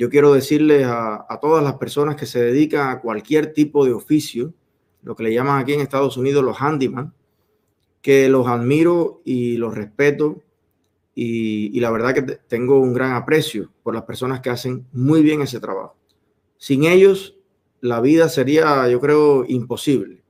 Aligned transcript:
yo 0.00 0.08
quiero 0.08 0.32
decirles 0.32 0.86
a, 0.86 1.38
todas 1.42 1.62
las 1.62 1.74
personas 1.74 2.16
que 2.16 2.24
se 2.24 2.42
dedican 2.42 2.88
a 2.88 3.02
cualquier 3.02 3.52
tipo 3.52 3.84
de 3.84 3.92
oficio, 3.92 4.54
lo 5.02 5.14
que 5.14 5.24
le 5.24 5.34
llaman 5.34 5.60
aquí 5.60 5.74
en 5.74 5.80
Estados 5.80 6.16
Unidos 6.16 6.42
los 6.42 6.56
handyman, 6.58 7.12
que 8.00 8.30
los 8.30 8.46
admiro 8.46 9.20
y 9.26 9.58
los 9.58 9.74
respeto 9.74 10.40
y, 11.14 11.76
y 11.76 11.80
la 11.80 11.90
verdad 11.90 12.14
que 12.14 12.22
tengo 12.22 12.80
un 12.80 12.94
gran 12.94 13.12
aprecio 13.12 13.70
por 13.82 13.92
las 13.92 14.04
personas 14.04 14.40
que 14.40 14.48
hacen 14.48 14.86
muy 14.90 15.20
bien 15.20 15.42
ese 15.42 15.60
trabajo. 15.60 15.96
Sin 16.56 16.84
ellos, 16.84 17.36
la 17.82 18.00
vida 18.00 18.30
sería, 18.30 18.88
yo 18.88 19.00
creo, 19.00 19.44
imposible. 19.46 20.22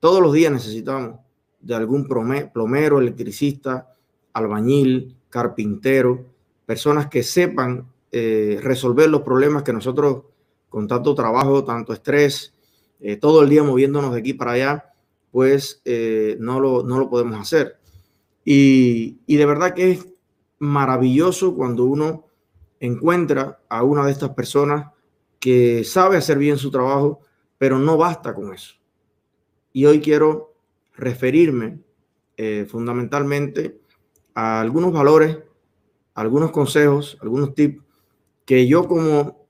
Todos 0.00 0.20
los 0.22 0.32
días 0.32 0.50
necesitamos 0.50 1.20
de 1.60 1.74
algún 1.76 2.08
plomero, 2.08 2.98
electricista, 2.98 3.94
albañil, 4.32 5.16
carpintero, 5.30 6.26
personas 6.66 7.06
que 7.06 7.22
sepan 7.22 7.93
eh, 8.16 8.60
resolver 8.62 9.10
los 9.10 9.22
problemas 9.22 9.64
que 9.64 9.72
nosotros 9.72 10.22
con 10.68 10.86
tanto 10.86 11.16
trabajo, 11.16 11.64
tanto 11.64 11.92
estrés, 11.92 12.54
eh, 13.00 13.16
todo 13.16 13.42
el 13.42 13.48
día 13.48 13.64
moviéndonos 13.64 14.12
de 14.12 14.20
aquí 14.20 14.34
para 14.34 14.52
allá, 14.52 14.92
pues 15.32 15.82
eh, 15.84 16.36
no, 16.38 16.60
lo, 16.60 16.84
no 16.84 17.00
lo 17.00 17.10
podemos 17.10 17.40
hacer. 17.40 17.80
Y, 18.44 19.18
de 19.26 19.46
verdad 19.46 19.74
que 19.74 19.90
es 19.90 20.06
maravilloso 20.60 21.56
cuando 21.56 21.86
uno 21.86 22.28
encuentra 22.78 23.58
a 23.68 23.82
una 23.82 24.06
de 24.06 24.12
estas 24.12 24.30
personas 24.30 24.92
que 25.40 25.82
sabe 25.82 26.16
hacer 26.16 26.38
bien 26.38 26.56
su 26.56 26.70
trabajo, 26.70 27.18
pero 27.58 27.80
no 27.80 27.96
basta 27.96 28.32
con 28.32 28.54
eso. 28.54 28.76
Y 29.72 29.86
hoy 29.86 30.00
quiero 30.00 30.54
referirme 30.94 31.80
eh, 32.36 32.64
fundamentalmente 32.68 33.80
a 34.34 34.60
algunos 34.60 34.92
valores, 34.92 35.36
algunos 36.14 36.52
consejos, 36.52 37.18
algunos 37.20 37.56
tips 37.56 37.83
que 38.44 38.66
yo 38.66 38.86
como 38.86 39.46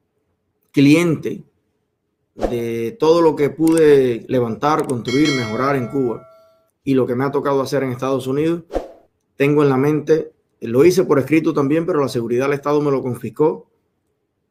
cliente 0.72 1.44
de 2.34 2.96
todo 2.98 3.22
lo 3.22 3.36
que 3.36 3.50
pude 3.50 4.24
levantar, 4.28 4.86
construir, 4.86 5.28
mejorar 5.36 5.76
en 5.76 5.88
Cuba 5.88 6.26
y 6.82 6.94
lo 6.94 7.06
que 7.06 7.14
me 7.14 7.24
ha 7.24 7.30
tocado 7.30 7.60
hacer 7.60 7.82
en 7.82 7.92
Estados 7.92 8.26
Unidos, 8.26 8.64
tengo 9.36 9.62
en 9.62 9.68
la 9.68 9.76
mente, 9.76 10.32
lo 10.60 10.84
hice 10.84 11.04
por 11.04 11.18
escrito 11.18 11.54
también, 11.54 11.86
pero 11.86 12.00
la 12.00 12.08
seguridad 12.08 12.46
del 12.46 12.54
Estado 12.54 12.80
me 12.80 12.90
lo 12.90 13.02
confiscó, 13.02 13.70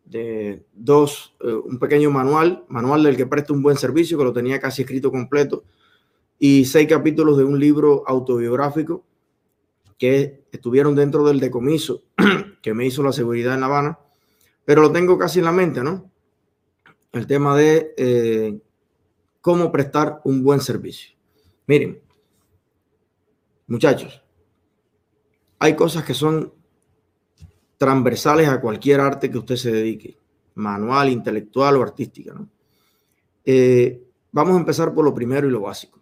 de 0.06 0.66
dos, 0.74 1.36
eh, 1.42 1.54
un 1.54 1.80
pequeño 1.80 2.12
manual, 2.12 2.66
manual 2.68 3.04
del 3.04 3.18
que 3.18 3.26
presta 3.26 3.54
un 3.54 3.64
buen 3.64 3.78
servicio, 3.78 4.18
que 4.18 4.24
lo 4.24 4.34
tenía 4.34 4.60
casi 4.60 4.82
escrito 4.82 5.12
completo, 5.12 5.64
y 6.40 6.66
seis 6.66 6.88
capítulos 6.88 7.38
de 7.38 7.46
un 7.46 7.60
libro 7.60 8.04
autobiográfico 8.06 9.04
que 9.98 10.44
estuvieron 10.52 10.96
dentro 10.96 11.24
del 11.26 11.40
decomiso 11.40 12.04
que 12.62 12.74
me 12.74 12.86
hizo 12.86 13.04
la 13.04 13.14
seguridad 13.14 13.54
en 13.54 13.62
La 13.62 13.68
Habana, 13.68 14.00
pero 14.66 14.82
lo 14.82 14.92
tengo 14.92 15.18
casi 15.18 15.40
en 15.40 15.46
la 15.46 15.52
mente, 15.52 15.84
¿no? 15.84 16.12
El 17.12 17.28
tema 17.28 17.56
de 17.56 17.94
eh, 17.98 18.60
cómo 19.42 19.72
prestar 19.72 20.22
un 20.24 20.44
buen 20.44 20.60
servicio. 20.60 21.16
Miren, 21.68 22.02
muchachos, 23.68 24.24
hay 25.60 25.76
cosas 25.76 26.04
que 26.04 26.14
son 26.14 26.54
transversales 27.78 28.48
a 28.48 28.62
cualquier 28.62 29.00
arte 29.02 29.30
que 29.30 29.38
usted 29.38 29.56
se 29.56 29.72
dedique, 29.72 30.18
manual, 30.56 31.10
intelectual 31.10 31.78
o 31.78 31.84
artística, 31.84 32.34
¿no? 32.34 32.50
Eh, 33.46 34.02
vamos 34.32 34.56
a 34.56 34.60
empezar 34.60 34.94
por 34.94 35.04
lo 35.04 35.14
primero 35.14 35.48
y 35.48 35.52
lo 35.52 35.62
básico. 35.62 36.00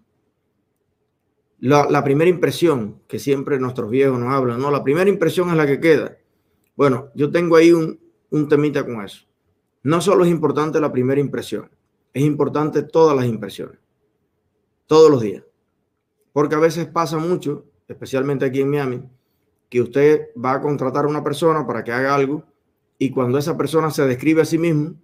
La, 1.60 2.04
primera 2.04 2.30
impresión 2.30 3.02
que 3.08 3.20
siempre 3.20 3.60
nuestros 3.60 3.90
viejos 3.90 4.20
nos 4.20 4.34
hablan, 4.34 4.60
no, 4.60 4.72
la 4.72 4.84
primera 4.84 5.10
impresión 5.10 5.50
es 5.50 5.56
la 5.56 5.68
que 5.68 5.80
queda. 5.80 6.18
Bueno, 6.76 7.10
yo 7.14 7.30
tengo 7.30 7.56
ahí 7.56 7.72
un, 7.72 8.00
un 8.32 8.48
temita 8.48 8.84
con 8.84 9.02
eso. 9.02 9.26
No 9.84 10.02
solo 10.02 10.26
es 10.26 10.32
importante 10.32 10.82
la 10.82 10.92
primera 10.92 11.22
impresión, 11.22 11.70
es 12.14 12.24
importante 12.24 12.84
todas 12.84 13.16
las 13.16 13.26
impresiones, 13.26 13.78
todos 14.88 15.12
los 15.12 15.22
días. 15.22 15.44
Porque 16.34 16.56
a 16.56 16.60
veces 16.60 16.88
pasa 16.88 17.18
mucho, 17.18 17.66
especialmente 17.88 18.46
aquí 18.46 18.62
en 18.62 18.70
Miami, 18.70 19.04
que 19.70 19.82
usted 19.82 20.30
va 20.44 20.54
a 20.54 20.62
contratar 20.62 21.06
a 21.06 21.08
una 21.08 21.24
persona 21.24 21.66
para 21.66 21.84
que 21.84 21.92
haga 21.92 22.16
algo 22.16 22.44
y 22.98 23.10
cuando 23.10 23.38
esa 23.38 23.58
persona 23.58 23.90
se 23.90 24.06
describe 24.06 24.42
a 24.42 24.46
sí 24.46 24.58
mismo, 24.58 24.96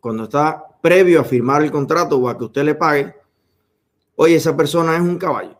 cuando 0.00 0.24
está 0.24 0.62
previo 0.80 1.20
a 1.20 1.24
firmar 1.24 1.62
el 1.62 1.70
contrato 1.70 2.18
o 2.18 2.28
a 2.28 2.36
que 2.36 2.44
usted 2.44 2.62
le 2.62 2.74
pague, 2.74 3.14
oye, 4.16 4.36
esa 4.36 4.56
persona 4.56 4.94
es 4.94 5.02
un 5.02 5.18
caballo. 5.18 5.58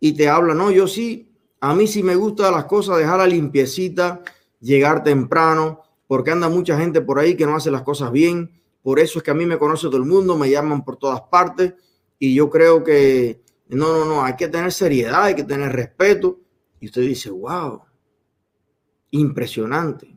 Y 0.00 0.12
te 0.14 0.28
habla, 0.28 0.54
no, 0.54 0.70
yo 0.70 0.86
sí, 0.86 1.32
a 1.60 1.74
mí 1.74 1.86
sí 1.86 2.02
me 2.02 2.16
gusta 2.16 2.50
las 2.50 2.64
cosas, 2.64 2.98
dejar 2.98 3.18
la 3.18 3.26
limpiecita, 3.26 4.22
llegar 4.60 5.02
temprano, 5.02 5.82
porque 6.06 6.30
anda 6.30 6.48
mucha 6.48 6.78
gente 6.78 7.00
por 7.00 7.18
ahí 7.18 7.36
que 7.36 7.46
no 7.46 7.56
hace 7.56 7.70
las 7.70 7.82
cosas 7.82 8.12
bien. 8.12 8.60
Por 8.82 8.98
eso 9.00 9.18
es 9.18 9.24
que 9.24 9.30
a 9.30 9.34
mí 9.34 9.46
me 9.46 9.58
conoce 9.58 9.88
todo 9.88 9.96
el 9.96 10.04
mundo, 10.04 10.36
me 10.36 10.50
llaman 10.50 10.84
por 10.84 10.96
todas 10.96 11.22
partes 11.22 11.74
y 12.18 12.34
yo 12.34 12.48
creo 12.48 12.84
que 12.84 13.42
no, 13.68 13.92
no, 13.92 14.04
no, 14.04 14.24
hay 14.24 14.36
que 14.36 14.48
tener 14.48 14.72
seriedad, 14.72 15.24
hay 15.24 15.34
que 15.34 15.44
tener 15.44 15.72
respeto. 15.72 16.38
Y 16.80 16.86
usted 16.86 17.02
dice, 17.02 17.30
wow, 17.30 17.82
impresionante. 19.10 20.16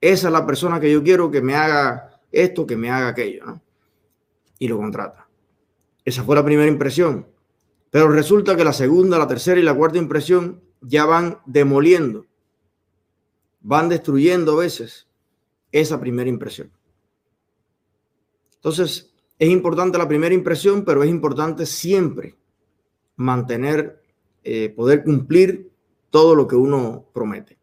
Esa 0.00 0.28
es 0.28 0.32
la 0.32 0.46
persona 0.46 0.80
que 0.80 0.90
yo 0.90 1.02
quiero 1.02 1.30
que 1.30 1.42
me 1.42 1.54
haga 1.54 2.20
esto, 2.30 2.66
que 2.66 2.76
me 2.76 2.90
haga 2.90 3.08
aquello, 3.08 3.44
¿no? 3.44 3.62
Y 4.58 4.68
lo 4.68 4.78
contrata. 4.78 5.28
Esa 6.04 6.22
fue 6.22 6.36
la 6.36 6.44
primera 6.44 6.68
impresión. 6.68 7.26
Pero 7.90 8.08
resulta 8.08 8.56
que 8.56 8.64
la 8.64 8.72
segunda, 8.72 9.18
la 9.18 9.28
tercera 9.28 9.60
y 9.60 9.62
la 9.62 9.74
cuarta 9.74 9.98
impresión 9.98 10.62
ya 10.80 11.04
van 11.04 11.38
demoliendo, 11.46 12.26
van 13.60 13.88
destruyendo 13.88 14.52
a 14.52 14.62
veces 14.62 15.06
esa 15.72 16.00
primera 16.00 16.28
impresión. 16.28 16.70
Entonces, 18.54 19.12
es 19.38 19.48
importante 19.48 19.98
la 19.98 20.08
primera 20.08 20.34
impresión, 20.34 20.84
pero 20.84 21.02
es 21.02 21.10
importante 21.10 21.64
siempre 21.66 22.36
mantener, 23.16 24.02
eh, 24.42 24.70
poder 24.70 25.04
cumplir 25.04 25.70
todo 26.10 26.34
lo 26.34 26.46
que 26.48 26.56
uno 26.56 27.06
promete. 27.12 27.58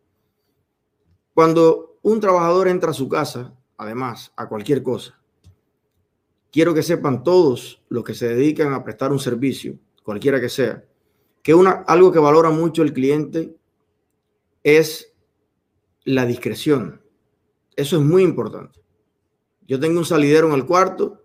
Cuando 1.33 1.97
un 2.01 2.19
trabajador 2.19 2.67
entra 2.67 2.91
a 2.91 2.93
su 2.93 3.09
casa, 3.09 3.53
además, 3.77 4.31
a 4.37 4.47
cualquier 4.47 4.83
cosa, 4.83 5.19
quiero 6.51 6.73
que 6.73 6.83
sepan 6.83 7.23
todos 7.23 7.83
los 7.89 8.03
que 8.03 8.13
se 8.13 8.29
dedican 8.29 8.73
a 8.73 8.83
prestar 8.83 9.11
un 9.11 9.19
servicio, 9.19 9.77
cualquiera 10.03 10.39
que 10.39 10.49
sea, 10.49 10.85
que 11.41 11.53
una, 11.53 11.83
algo 11.87 12.11
que 12.11 12.19
valora 12.19 12.49
mucho 12.51 12.81
el 12.83 12.93
cliente 12.93 13.55
es 14.63 15.14
la 16.05 16.25
discreción. 16.25 17.01
Eso 17.75 17.97
es 17.97 18.03
muy 18.03 18.23
importante. 18.23 18.79
Yo 19.67 19.79
tengo 19.79 19.99
un 19.99 20.05
salidero 20.05 20.47
en 20.47 20.53
el 20.53 20.65
cuarto, 20.65 21.23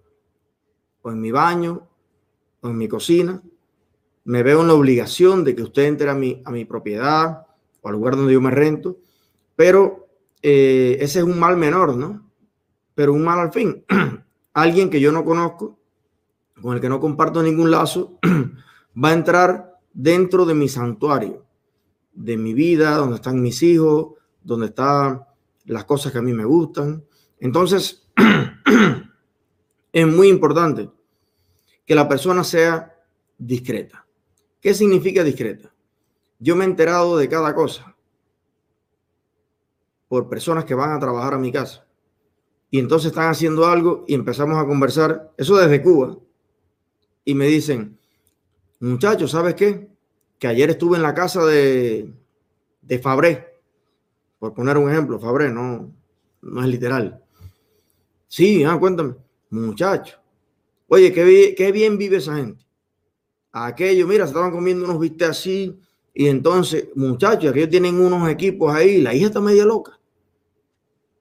o 1.03 1.11
en 1.11 1.21
mi 1.21 1.31
baño, 1.31 1.89
o 2.61 2.69
en 2.69 2.77
mi 2.77 2.89
cocina. 2.89 3.43
Me 4.25 4.43
veo 4.43 4.63
en 4.63 4.69
la 4.69 4.75
obligación 4.75 5.45
de 5.45 5.55
que 5.55 5.63
usted 5.63 5.85
entre 5.85 6.11
a 6.11 6.15
mi, 6.15 6.43
a 6.45 6.51
mi 6.51 6.65
propiedad 6.65 7.47
o 7.83 7.89
al 7.89 7.95
lugar 7.95 8.17
donde 8.17 8.33
yo 8.33 8.41
me 8.41 8.51
rento, 8.51 8.99
pero 9.57 10.09
eh, 10.43 10.99
ese 11.01 11.21
es 11.21 11.25
un 11.25 11.39
mal 11.39 11.57
menor, 11.57 11.97
¿no? 11.97 12.31
Pero 12.95 13.13
un 13.13 13.23
mal 13.23 13.39
al 13.39 13.53
fin. 13.53 13.85
alguien 14.53 14.91
que 14.91 15.01
yo 15.01 15.13
no 15.13 15.25
conozco, 15.25 15.79
con 16.61 16.75
el 16.75 16.81
que 16.81 16.89
no 16.89 17.01
comparto 17.01 17.43
ningún 17.43 17.71
lazo, 17.71 18.19
va 19.05 19.11
a 19.11 19.15
entrar 19.15 19.79
dentro 19.93 20.45
de 20.45 20.55
mi 20.55 20.69
santuario, 20.69 21.45
de 22.13 22.37
mi 22.37 22.55
vida, 22.55 22.97
donde 22.97 23.17
están 23.17 23.41
mis 23.41 23.63
hijos, 23.63 24.15
donde 24.43 24.67
están 24.67 25.25
las 25.67 25.85
cosas 25.85 26.13
que 26.13 26.19
a 26.19 26.23
mí 26.23 26.33
me 26.33 26.45
gustan. 26.45 27.05
Entonces, 27.39 28.07
es 29.93 30.07
muy 30.07 30.29
importante 30.29 30.91
que 31.85 31.95
la 31.95 32.09
persona 32.09 32.45
sea 32.45 32.97
discreta. 33.39 34.07
¿Qué 34.61 34.75
significa 34.75 35.25
discreta? 35.25 35.73
Yo 36.39 36.57
me 36.57 36.65
he 36.65 36.69
enterado 36.69 37.17
de 37.17 37.29
cada 37.29 37.55
cosa 37.55 37.95
por 40.09 40.29
personas 40.29 40.65
que 40.65 40.75
van 40.75 40.93
a 40.93 40.99
trabajar 40.99 41.35
a 41.35 41.39
mi 41.39 41.53
casa 41.53 41.87
y 42.71 42.79
entonces 42.79 43.09
están 43.09 43.31
haciendo 43.31 43.67
algo 43.67 44.05
y 44.07 44.15
empezamos 44.15 44.57
a 44.57 44.67
conversar, 44.67 45.33
eso 45.37 45.57
desde 45.57 45.83
Cuba, 45.83 46.17
y 47.25 47.35
me 47.35 47.47
dicen, 47.47 47.99
muchachos, 48.79 49.33
¿sabes 49.33 49.55
qué? 49.55 49.89
Que 50.39 50.47
ayer 50.47 50.71
estuve 50.71 50.97
en 50.97 51.03
la 51.03 51.15
casa 51.15 51.45
de, 51.45 52.13
de 52.83 52.99
Fabré, 52.99 53.50
por 54.41 54.55
poner 54.55 54.79
un 54.79 54.91
ejemplo, 54.91 55.21
Fabré, 55.21 55.53
no, 55.53 55.93
no 56.41 56.63
es 56.63 56.69
literal. 56.69 57.23
Sí, 58.27 58.65
ah, 58.65 58.79
cuéntame, 58.79 59.15
muchacho. 59.51 60.19
Oye, 60.89 61.13
qué, 61.13 61.55
qué 61.57 61.71
bien 61.71 61.99
vive 61.99 62.17
esa 62.17 62.35
gente. 62.37 62.67
Aquello, 63.53 64.09
mira, 64.09 64.25
se 64.25 64.31
estaban 64.31 64.51
comiendo 64.51 64.87
unos 64.87 64.99
vistes 64.99 65.29
así, 65.29 65.79
y 66.15 66.27
entonces, 66.27 66.89
muchachos, 66.95 67.51
aquellos 67.51 67.69
tienen 67.69 68.01
unos 68.01 68.29
equipos 68.31 68.75
ahí, 68.75 69.01
la 69.03 69.15
hija 69.15 69.27
está 69.27 69.41
media 69.41 69.65
loca. 69.65 70.01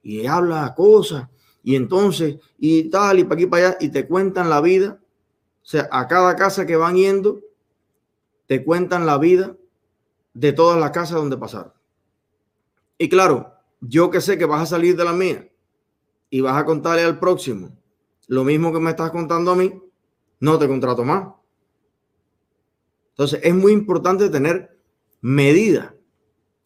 Y 0.02 0.26
habla 0.26 0.74
cosas, 0.74 1.28
y 1.62 1.76
entonces, 1.76 2.36
y 2.58 2.84
tal, 2.84 3.18
y 3.18 3.24
para 3.24 3.34
aquí, 3.34 3.46
para 3.46 3.68
allá, 3.68 3.78
y 3.80 3.90
te 3.90 4.06
cuentan 4.06 4.48
la 4.48 4.62
vida. 4.62 4.98
O 5.62 5.66
sea, 5.66 5.88
a 5.92 6.08
cada 6.08 6.34
casa 6.36 6.64
que 6.64 6.76
van 6.76 6.96
yendo, 6.96 7.40
te 8.46 8.64
cuentan 8.64 9.04
la 9.04 9.18
vida 9.18 9.56
de 10.32 10.52
todas 10.54 10.80
las 10.80 10.90
casas 10.90 11.16
donde 11.16 11.36
pasaron. 11.36 11.72
Y 13.02 13.08
claro, 13.08 13.54
yo 13.80 14.10
que 14.10 14.20
sé 14.20 14.36
que 14.36 14.44
vas 14.44 14.60
a 14.60 14.66
salir 14.66 14.94
de 14.94 15.06
la 15.06 15.14
mía 15.14 15.50
y 16.28 16.42
vas 16.42 16.54
a 16.54 16.66
contarle 16.66 17.02
al 17.02 17.18
próximo 17.18 17.74
lo 18.26 18.44
mismo 18.44 18.74
que 18.74 18.78
me 18.78 18.90
estás 18.90 19.10
contando 19.10 19.52
a 19.52 19.56
mí, 19.56 19.72
no 20.40 20.58
te 20.58 20.68
contrato 20.68 21.02
más. 21.02 21.32
Entonces 23.08 23.40
es 23.42 23.54
muy 23.54 23.72
importante 23.72 24.28
tener 24.28 24.78
medida 25.22 25.94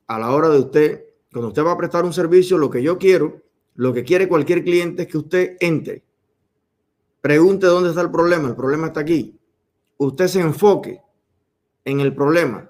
a 0.08 0.18
la 0.18 0.32
hora 0.32 0.48
de 0.48 0.58
usted, 0.58 1.04
cuando 1.30 1.48
usted 1.48 1.64
va 1.64 1.70
a 1.70 1.78
prestar 1.78 2.04
un 2.04 2.12
servicio, 2.12 2.58
lo 2.58 2.68
que 2.68 2.82
yo 2.82 2.98
quiero, 2.98 3.40
lo 3.76 3.92
que 3.92 4.02
quiere 4.02 4.26
cualquier 4.26 4.64
cliente 4.64 5.04
es 5.04 5.08
que 5.08 5.18
usted 5.18 5.56
entre, 5.60 6.02
pregunte 7.20 7.68
dónde 7.68 7.90
está 7.90 8.00
el 8.00 8.10
problema, 8.10 8.48
el 8.48 8.56
problema 8.56 8.88
está 8.88 8.98
aquí, 8.98 9.38
usted 9.98 10.26
se 10.26 10.40
enfoque 10.40 11.00
en 11.84 12.00
el 12.00 12.12
problema, 12.12 12.68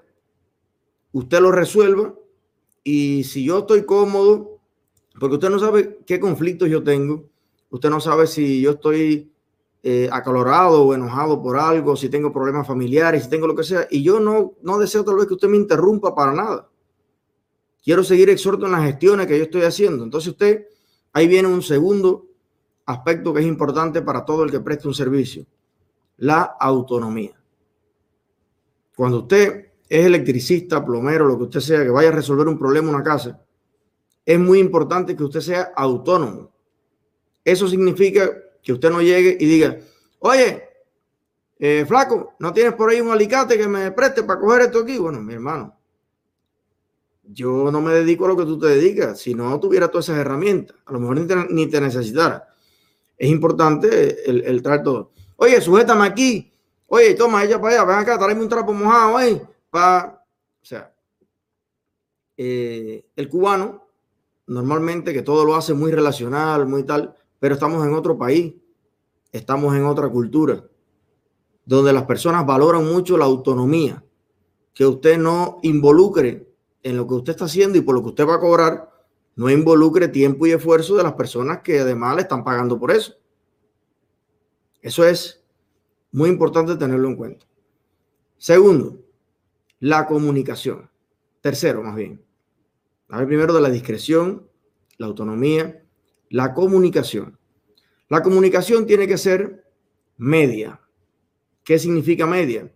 usted 1.13 1.39
lo 1.41 1.51
resuelva 1.51 2.13
y 2.87 3.23
si 3.23 3.43
yo 3.43 3.59
estoy 3.59 3.83
cómodo, 3.83 4.59
porque 5.19 5.35
usted 5.35 5.49
no 5.49 5.57
sabe 5.57 5.97
qué 6.05 6.19
conflictos 6.19 6.69
yo 6.69 6.83
tengo, 6.83 7.27
usted 7.71 7.89
no 7.89 7.99
sabe 7.99 8.27
si 8.27 8.61
yo 8.61 8.71
estoy 8.71 9.33
eh, 9.81 10.07
acalorado 10.11 10.83
o 10.83 10.93
enojado 10.93 11.41
por 11.41 11.57
algo, 11.57 11.95
si 11.95 12.09
tengo 12.09 12.31
problemas 12.31 12.67
familiares, 12.67 13.23
si 13.23 13.29
tengo 13.29 13.47
lo 13.47 13.55
que 13.55 13.63
sea, 13.63 13.87
y 13.89 14.03
yo 14.03 14.19
no, 14.19 14.53
no 14.61 14.77
deseo 14.77 15.03
tal 15.03 15.15
vez 15.15 15.25
que 15.25 15.33
usted 15.33 15.47
me 15.47 15.57
interrumpa 15.57 16.13
para 16.13 16.31
nada. 16.31 16.69
Quiero 17.83 18.03
seguir 18.03 18.29
exhorto 18.29 18.67
en 18.67 18.73
las 18.73 18.83
gestiones 18.83 19.25
que 19.25 19.37
yo 19.39 19.45
estoy 19.45 19.63
haciendo. 19.63 20.03
Entonces 20.03 20.31
usted, 20.31 20.67
ahí 21.11 21.27
viene 21.27 21.47
un 21.47 21.63
segundo 21.63 22.27
aspecto 22.85 23.33
que 23.33 23.39
es 23.39 23.47
importante 23.47 24.03
para 24.03 24.25
todo 24.25 24.43
el 24.43 24.51
que 24.51 24.59
preste 24.59 24.87
un 24.87 24.93
servicio, 24.93 25.47
la 26.17 26.43
autonomía. 26.43 27.35
Cuando 28.95 29.21
usted 29.21 29.71
es 29.87 30.05
electricista, 30.05 30.83
plomero, 30.83 31.25
lo 31.25 31.37
que 31.37 31.43
usted 31.43 31.59
sea, 31.59 31.83
que 31.83 31.89
vaya 31.89 32.09
a 32.09 32.13
resolver 32.13 32.47
un 32.47 32.57
problema 32.57 32.89
en 32.89 32.95
una 32.95 33.03
casa, 33.03 33.41
es 34.25 34.39
muy 34.39 34.59
importante 34.59 35.15
que 35.15 35.23
usted 35.23 35.41
sea 35.41 35.73
autónomo. 35.75 36.51
Eso 37.43 37.67
significa 37.67 38.31
que 38.63 38.73
usted 38.73 38.89
no 38.89 39.01
llegue 39.01 39.37
y 39.39 39.45
diga, 39.45 39.77
oye, 40.19 40.63
eh, 41.59 41.85
flaco, 41.87 42.33
¿no 42.39 42.51
tienes 42.51 42.73
por 42.73 42.89
ahí 42.89 42.99
un 42.99 43.11
alicate 43.11 43.57
que 43.57 43.67
me 43.67 43.91
preste 43.91 44.23
para 44.23 44.39
coger 44.39 44.63
esto 44.63 44.79
aquí? 44.79 44.97
Bueno, 44.97 45.21
mi 45.21 45.33
hermano, 45.33 45.77
yo 47.23 47.71
no 47.71 47.81
me 47.81 47.93
dedico 47.93 48.25
a 48.25 48.29
lo 48.29 48.37
que 48.37 48.45
tú 48.45 48.59
te 48.59 48.67
dedicas. 48.67 49.19
Si 49.19 49.35
no 49.35 49.59
tuviera 49.59 49.87
todas 49.87 50.09
esas 50.09 50.19
herramientas, 50.19 50.75
a 50.85 50.93
lo 50.93 50.99
mejor 50.99 51.19
ni 51.19 51.27
te, 51.27 51.35
ni 51.49 51.65
necesitara. 51.67 52.47
Es 53.17 53.29
importante 53.29 54.29
el, 54.29 54.41
el 54.43 54.61
traer 54.61 54.83
todo. 54.83 55.11
Oye, 55.37 55.61
sujétame 55.61 56.05
aquí. 56.05 56.51
Oye, 56.87 57.13
toma 57.13 57.43
ella 57.43 57.59
para 57.59 57.75
allá, 57.75 57.85
ven 57.85 57.97
acá, 57.97 58.17
tráeme 58.17 58.41
un 58.41 58.49
trapo 58.49 58.73
mojado 58.73 59.17
ahí. 59.17 59.41
O 59.75 60.65
sea, 60.65 60.93
eh, 62.37 63.05
el 63.15 63.29
cubano 63.29 63.85
normalmente 64.47 65.13
que 65.13 65.21
todo 65.21 65.45
lo 65.45 65.55
hace 65.55 65.73
muy 65.73 65.91
relacional, 65.91 66.67
muy 66.67 66.83
tal, 66.83 67.15
pero 67.39 67.55
estamos 67.55 67.85
en 67.85 67.93
otro 67.93 68.17
país, 68.17 68.53
estamos 69.31 69.75
en 69.75 69.85
otra 69.85 70.09
cultura, 70.09 70.63
donde 71.65 71.93
las 71.93 72.03
personas 72.03 72.45
valoran 72.45 72.85
mucho 72.85 73.17
la 73.17 73.25
autonomía, 73.25 74.03
que 74.73 74.85
usted 74.85 75.17
no 75.17 75.59
involucre 75.63 76.47
en 76.83 76.97
lo 76.97 77.07
que 77.07 77.15
usted 77.15 77.31
está 77.31 77.45
haciendo 77.45 77.77
y 77.77 77.81
por 77.81 77.95
lo 77.95 78.03
que 78.03 78.09
usted 78.09 78.27
va 78.27 78.35
a 78.35 78.39
cobrar, 78.39 78.91
no 79.35 79.49
involucre 79.49 80.07
tiempo 80.07 80.45
y 80.45 80.51
esfuerzo 80.51 80.95
de 80.95 81.03
las 81.03 81.13
personas 81.13 81.61
que 81.61 81.79
además 81.79 82.15
le 82.15 82.21
están 82.21 82.43
pagando 82.43 82.79
por 82.79 82.91
eso. 82.91 83.15
Eso 84.81 85.03
es 85.03 85.43
muy 86.11 86.29
importante 86.29 86.75
tenerlo 86.75 87.07
en 87.07 87.15
cuenta. 87.15 87.45
Segundo, 88.37 89.04
la 89.85 90.07
comunicación. 90.07 90.89
Tercero, 91.41 91.83
más 91.83 91.95
bien. 91.95 92.19
Ver, 93.07 93.27
primero 93.27 93.53
de 93.53 93.61
la 93.61 93.69
discreción, 93.69 94.49
la 94.97 95.05
autonomía, 95.05 95.85
la 96.31 96.55
comunicación. 96.55 97.37
La 98.09 98.23
comunicación 98.23 98.87
tiene 98.87 99.07
que 99.07 99.19
ser 99.19 99.63
media. 100.17 100.81
¿Qué 101.63 101.77
significa 101.77 102.25
media? 102.25 102.73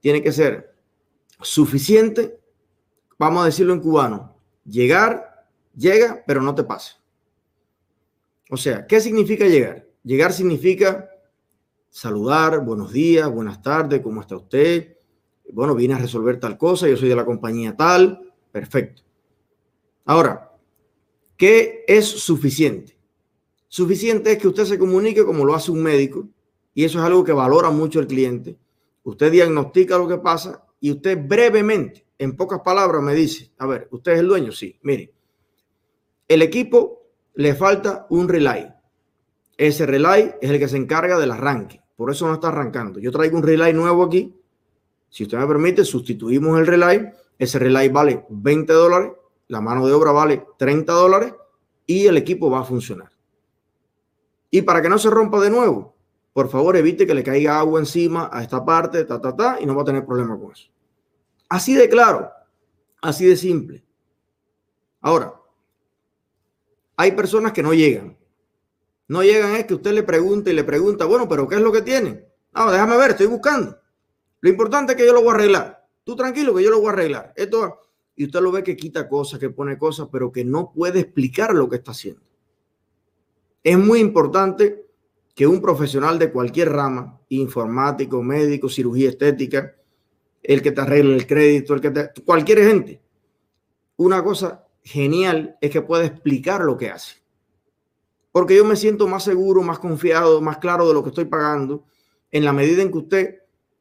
Tiene 0.00 0.24
que 0.24 0.32
ser 0.32 0.74
suficiente, 1.40 2.40
vamos 3.16 3.42
a 3.42 3.46
decirlo 3.46 3.72
en 3.72 3.80
cubano, 3.80 4.36
llegar, 4.64 5.46
llega, 5.76 6.24
pero 6.26 6.42
no 6.42 6.52
te 6.56 6.64
pase. 6.64 6.94
O 8.50 8.56
sea, 8.56 8.88
¿qué 8.88 9.00
significa 9.00 9.46
llegar? 9.46 9.86
Llegar 10.02 10.32
significa 10.32 11.10
saludar, 11.90 12.64
buenos 12.64 12.92
días, 12.92 13.30
buenas 13.30 13.62
tardes, 13.62 14.00
¿cómo 14.00 14.20
está 14.20 14.36
usted? 14.36 14.96
Bueno, 15.52 15.74
vine 15.74 15.94
a 15.94 15.98
resolver 15.98 16.38
tal 16.38 16.56
cosa, 16.56 16.88
yo 16.88 16.96
soy 16.96 17.08
de 17.08 17.16
la 17.16 17.24
compañía 17.24 17.76
tal, 17.76 18.32
perfecto. 18.52 19.02
Ahora, 20.04 20.52
¿qué 21.36 21.84
es 21.86 22.06
suficiente? 22.06 22.96
Suficiente 23.68 24.32
es 24.32 24.38
que 24.38 24.48
usted 24.48 24.64
se 24.64 24.78
comunique 24.78 25.24
como 25.24 25.44
lo 25.44 25.54
hace 25.54 25.70
un 25.70 25.82
médico 25.82 26.28
y 26.74 26.84
eso 26.84 26.98
es 26.98 27.04
algo 27.04 27.22
que 27.22 27.32
valora 27.32 27.70
mucho 27.70 28.00
el 28.00 28.06
cliente. 28.06 28.56
Usted 29.04 29.30
diagnostica 29.30 29.96
lo 29.98 30.08
que 30.08 30.18
pasa 30.18 30.64
y 30.80 30.90
usted 30.90 31.18
brevemente, 31.26 32.06
en 32.18 32.36
pocas 32.36 32.60
palabras, 32.60 33.02
me 33.02 33.14
dice, 33.14 33.50
a 33.58 33.66
ver, 33.66 33.88
¿usted 33.90 34.12
es 34.12 34.18
el 34.18 34.28
dueño? 34.28 34.52
Sí, 34.52 34.78
mire, 34.82 35.12
el 36.28 36.42
equipo 36.42 37.06
le 37.34 37.54
falta 37.54 38.06
un 38.10 38.28
relay. 38.28 38.72
Ese 39.56 39.86
relay 39.86 40.34
es 40.40 40.50
el 40.50 40.58
que 40.58 40.68
se 40.68 40.76
encarga 40.76 41.18
del 41.18 41.30
arranque. 41.30 41.80
Por 41.96 42.10
eso 42.10 42.26
no 42.26 42.34
está 42.34 42.48
arrancando. 42.48 42.98
Yo 42.98 43.10
traigo 43.10 43.36
un 43.36 43.42
relay 43.42 43.74
nuevo 43.74 44.04
aquí. 44.04 44.34
Si 45.10 45.24
usted 45.24 45.38
me 45.38 45.46
permite, 45.46 45.84
sustituimos 45.84 46.58
el 46.58 46.66
relay. 46.66 47.12
Ese 47.38 47.58
relay 47.58 47.88
vale 47.88 48.24
20 48.30 48.72
dólares 48.72 49.12
la 49.50 49.60
mano 49.60 49.84
de 49.84 49.92
obra 49.92 50.12
vale 50.12 50.46
30 50.58 50.92
dólares 50.92 51.34
y 51.84 52.06
el 52.06 52.16
equipo 52.16 52.48
va 52.50 52.60
a 52.60 52.64
funcionar. 52.64 53.10
Y 54.48 54.62
para 54.62 54.80
que 54.80 54.88
no 54.88 54.96
se 54.96 55.10
rompa 55.10 55.40
de 55.40 55.50
nuevo, 55.50 55.96
por 56.32 56.48
favor 56.48 56.76
evite 56.76 57.04
que 57.04 57.14
le 57.14 57.24
caiga 57.24 57.58
agua 57.58 57.80
encima 57.80 58.30
a 58.32 58.42
esta 58.42 58.64
parte, 58.64 59.04
ta, 59.04 59.20
ta, 59.20 59.34
ta, 59.34 59.58
y 59.60 59.66
no 59.66 59.74
va 59.74 59.82
a 59.82 59.84
tener 59.84 60.06
problema 60.06 60.38
con 60.38 60.52
eso. 60.52 60.70
Así 61.48 61.74
de 61.74 61.88
claro, 61.88 62.30
así 63.02 63.26
de 63.26 63.36
simple. 63.36 63.84
Ahora, 65.00 65.34
hay 66.96 67.10
personas 67.12 67.52
que 67.52 67.64
no 67.64 67.74
llegan. 67.74 68.16
No 69.08 69.24
llegan 69.24 69.56
es 69.56 69.66
que 69.66 69.74
usted 69.74 69.92
le 69.92 70.04
pregunte 70.04 70.50
y 70.50 70.54
le 70.54 70.62
pregunta, 70.62 71.06
bueno, 71.06 71.28
pero 71.28 71.48
¿qué 71.48 71.56
es 71.56 71.60
lo 71.60 71.72
que 71.72 71.82
tiene? 71.82 72.24
No, 72.54 72.70
déjame 72.70 72.96
ver, 72.96 73.10
estoy 73.10 73.26
buscando. 73.26 73.79
Lo 74.40 74.50
importante 74.50 74.92
es 74.92 74.98
que 74.98 75.06
yo 75.06 75.12
lo 75.12 75.22
voy 75.22 75.30
a 75.30 75.34
arreglar. 75.34 75.86
Tú 76.04 76.16
tranquilo 76.16 76.54
que 76.54 76.62
yo 76.62 76.70
lo 76.70 76.78
voy 76.78 76.88
a 76.88 76.92
arreglar. 76.92 77.32
Esto 77.36 77.80
y 78.16 78.24
usted 78.24 78.40
lo 78.40 78.52
ve 78.52 78.62
que 78.62 78.76
quita 78.76 79.08
cosas, 79.08 79.40
que 79.40 79.48
pone 79.48 79.78
cosas, 79.78 80.08
pero 80.12 80.30
que 80.30 80.44
no 80.44 80.72
puede 80.72 81.00
explicar 81.00 81.54
lo 81.54 81.68
que 81.68 81.76
está 81.76 81.92
haciendo. 81.92 82.20
Es 83.62 83.78
muy 83.78 84.00
importante 84.00 84.86
que 85.34 85.46
un 85.46 85.60
profesional 85.62 86.18
de 86.18 86.30
cualquier 86.30 86.70
rama, 86.70 87.18
informático, 87.30 88.22
médico, 88.22 88.68
cirugía 88.68 89.08
estética, 89.08 89.74
el 90.42 90.60
que 90.60 90.72
te 90.72 90.80
arregle 90.82 91.14
el 91.14 91.26
crédito, 91.26 91.72
el 91.72 91.80
que 91.80 91.90
te, 91.90 92.10
cualquier 92.22 92.58
gente, 92.58 93.00
una 93.96 94.22
cosa 94.22 94.66
genial 94.82 95.56
es 95.60 95.70
que 95.70 95.82
pueda 95.82 96.04
explicar 96.04 96.62
lo 96.62 96.76
que 96.76 96.90
hace. 96.90 97.22
Porque 98.32 98.56
yo 98.56 98.64
me 98.64 98.76
siento 98.76 99.08
más 99.08 99.24
seguro, 99.24 99.62
más 99.62 99.78
confiado, 99.78 100.40
más 100.40 100.58
claro 100.58 100.86
de 100.86 100.92
lo 100.94 101.02
que 101.02 101.08
estoy 101.08 101.24
pagando 101.24 101.84
en 102.30 102.44
la 102.44 102.52
medida 102.52 102.82
en 102.82 102.90
que 102.92 102.98
usted 102.98 103.39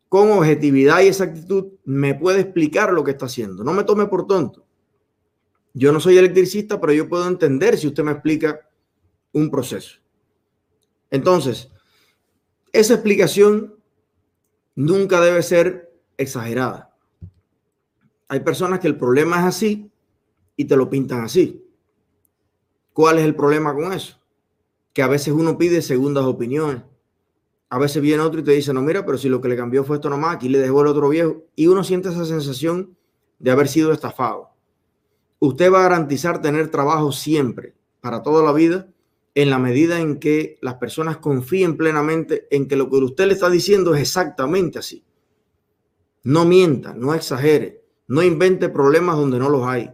con 0.09 0.31
objetividad 0.31 1.01
y 1.01 1.07
exactitud 1.07 1.73
me 1.85 2.15
puede 2.15 2.41
explicar 2.41 2.91
lo 2.91 3.03
que 3.03 3.11
está 3.11 3.27
haciendo. 3.27 3.63
No 3.63 3.73
me 3.73 3.83
tome 3.83 4.07
por 4.07 4.25
tonto. 4.25 4.65
Yo 5.73 5.91
no 5.91 5.99
soy 5.99 6.17
electricista, 6.17 6.81
pero 6.81 6.93
yo 6.93 7.07
puedo 7.07 7.27
entender 7.27 7.77
si 7.77 7.87
usted 7.87 8.03
me 8.03 8.11
explica 8.11 8.67
un 9.31 9.51
proceso. 9.51 9.99
Entonces, 11.11 11.69
esa 12.73 12.95
explicación 12.95 13.75
nunca 14.75 15.21
debe 15.21 15.43
ser 15.43 15.93
exagerada. 16.17 16.97
Hay 18.27 18.39
personas 18.39 18.79
que 18.79 18.87
el 18.87 18.97
problema 18.97 19.39
es 19.39 19.45
así 19.45 19.91
y 20.55 20.65
te 20.65 20.75
lo 20.75 20.89
pintan 20.89 21.21
así. 21.21 21.63
¿Cuál 22.93 23.19
es 23.19 23.25
el 23.25 23.35
problema 23.35 23.75
con 23.75 23.93
eso? 23.93 24.19
Que 24.91 25.03
a 25.03 25.07
veces 25.07 25.33
uno 25.33 25.57
pide 25.57 25.83
segundas 25.83 26.25
opiniones 26.25 26.81
a 27.69 27.77
veces 27.77 28.01
viene 28.01 28.23
otro 28.23 28.39
y 28.39 28.43
te 28.43 28.51
dice, 28.51 28.73
no, 28.73 28.81
mira, 28.81 29.05
pero 29.05 29.17
si 29.17 29.29
lo 29.29 29.39
que 29.41 29.47
le 29.47 29.55
cambió 29.55 29.83
fue 29.83 29.97
esto 29.97 30.09
nomás, 30.09 30.35
aquí 30.35 30.49
le 30.49 30.57
dejó 30.57 30.81
el 30.81 30.87
otro 30.87 31.07
viejo. 31.07 31.43
Y 31.55 31.67
uno 31.67 31.83
siente 31.83 32.09
esa 32.09 32.25
sensación 32.25 32.97
de 33.37 33.51
haber 33.51 33.67
sido 33.67 33.91
estafado. 33.91 34.49
Usted 35.37 35.71
va 35.71 35.79
a 35.79 35.83
garantizar 35.83 36.41
tener 36.41 36.69
trabajo 36.71 37.11
siempre, 37.11 37.75
para 38.01 38.23
toda 38.23 38.43
la 38.43 38.53
vida, 38.53 38.89
en 39.35 39.51
la 39.51 39.59
medida 39.59 39.99
en 39.99 40.19
que 40.19 40.57
las 40.61 40.75
personas 40.75 41.17
confíen 41.17 41.77
plenamente 41.77 42.47
en 42.49 42.67
que 42.67 42.75
lo 42.75 42.89
que 42.89 42.97
usted 42.97 43.27
le 43.27 43.33
está 43.33 43.49
diciendo 43.49 43.93
es 43.93 44.01
exactamente 44.01 44.79
así. 44.79 45.05
No 46.23 46.45
mienta, 46.45 46.93
no 46.95 47.13
exagere, 47.13 47.85
no 48.07 48.23
invente 48.23 48.69
problemas 48.69 49.15
donde 49.15 49.37
no 49.37 49.47
los 49.47 49.65
hay. 49.67 49.91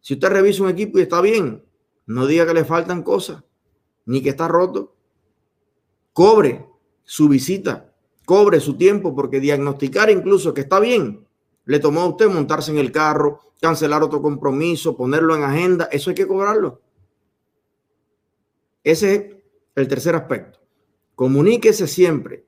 Si 0.00 0.14
usted 0.14 0.28
revisa 0.28 0.62
un 0.62 0.70
equipo 0.70 0.98
y 0.98 1.02
está 1.02 1.20
bien, 1.20 1.64
no 2.06 2.26
diga 2.26 2.46
que 2.46 2.54
le 2.54 2.64
faltan 2.64 3.02
cosas, 3.02 3.42
ni 4.06 4.22
que 4.22 4.30
está 4.30 4.46
roto. 4.46 4.94
Cobre 6.12 6.69
su 7.10 7.28
visita, 7.28 7.92
cobre 8.24 8.60
su 8.60 8.76
tiempo, 8.76 9.16
porque 9.16 9.40
diagnosticar 9.40 10.10
incluso 10.10 10.54
que 10.54 10.60
está 10.60 10.78
bien 10.78 11.26
Le 11.64 11.80
tomó 11.80 12.02
a 12.02 12.06
usted 12.06 12.28
montarse 12.28 12.70
en 12.70 12.78
el 12.78 12.92
carro, 12.92 13.40
cancelar 13.60 14.04
otro 14.04 14.22
compromiso, 14.22 14.96
ponerlo 14.96 15.34
en 15.34 15.42
agenda. 15.42 15.88
Eso 15.90 16.10
hay 16.10 16.14
que 16.14 16.28
cobrarlo. 16.28 16.80
Ese 18.84 19.14
es 19.14 19.36
el 19.74 19.88
tercer 19.88 20.14
aspecto. 20.14 20.60
Comuníquese 21.16 21.88
siempre, 21.88 22.46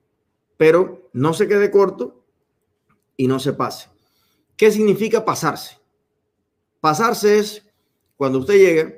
pero 0.56 1.10
no 1.12 1.34
se 1.34 1.48
quede 1.48 1.72
corto 1.72 2.24
y 3.16 3.26
no 3.26 3.40
se 3.40 3.54
pase. 3.54 3.88
¿Qué 4.56 4.70
significa 4.70 5.24
pasarse? 5.24 5.76
Pasarse 6.80 7.40
es 7.40 7.68
cuando 8.16 8.38
usted 8.38 8.54
llega, 8.54 8.94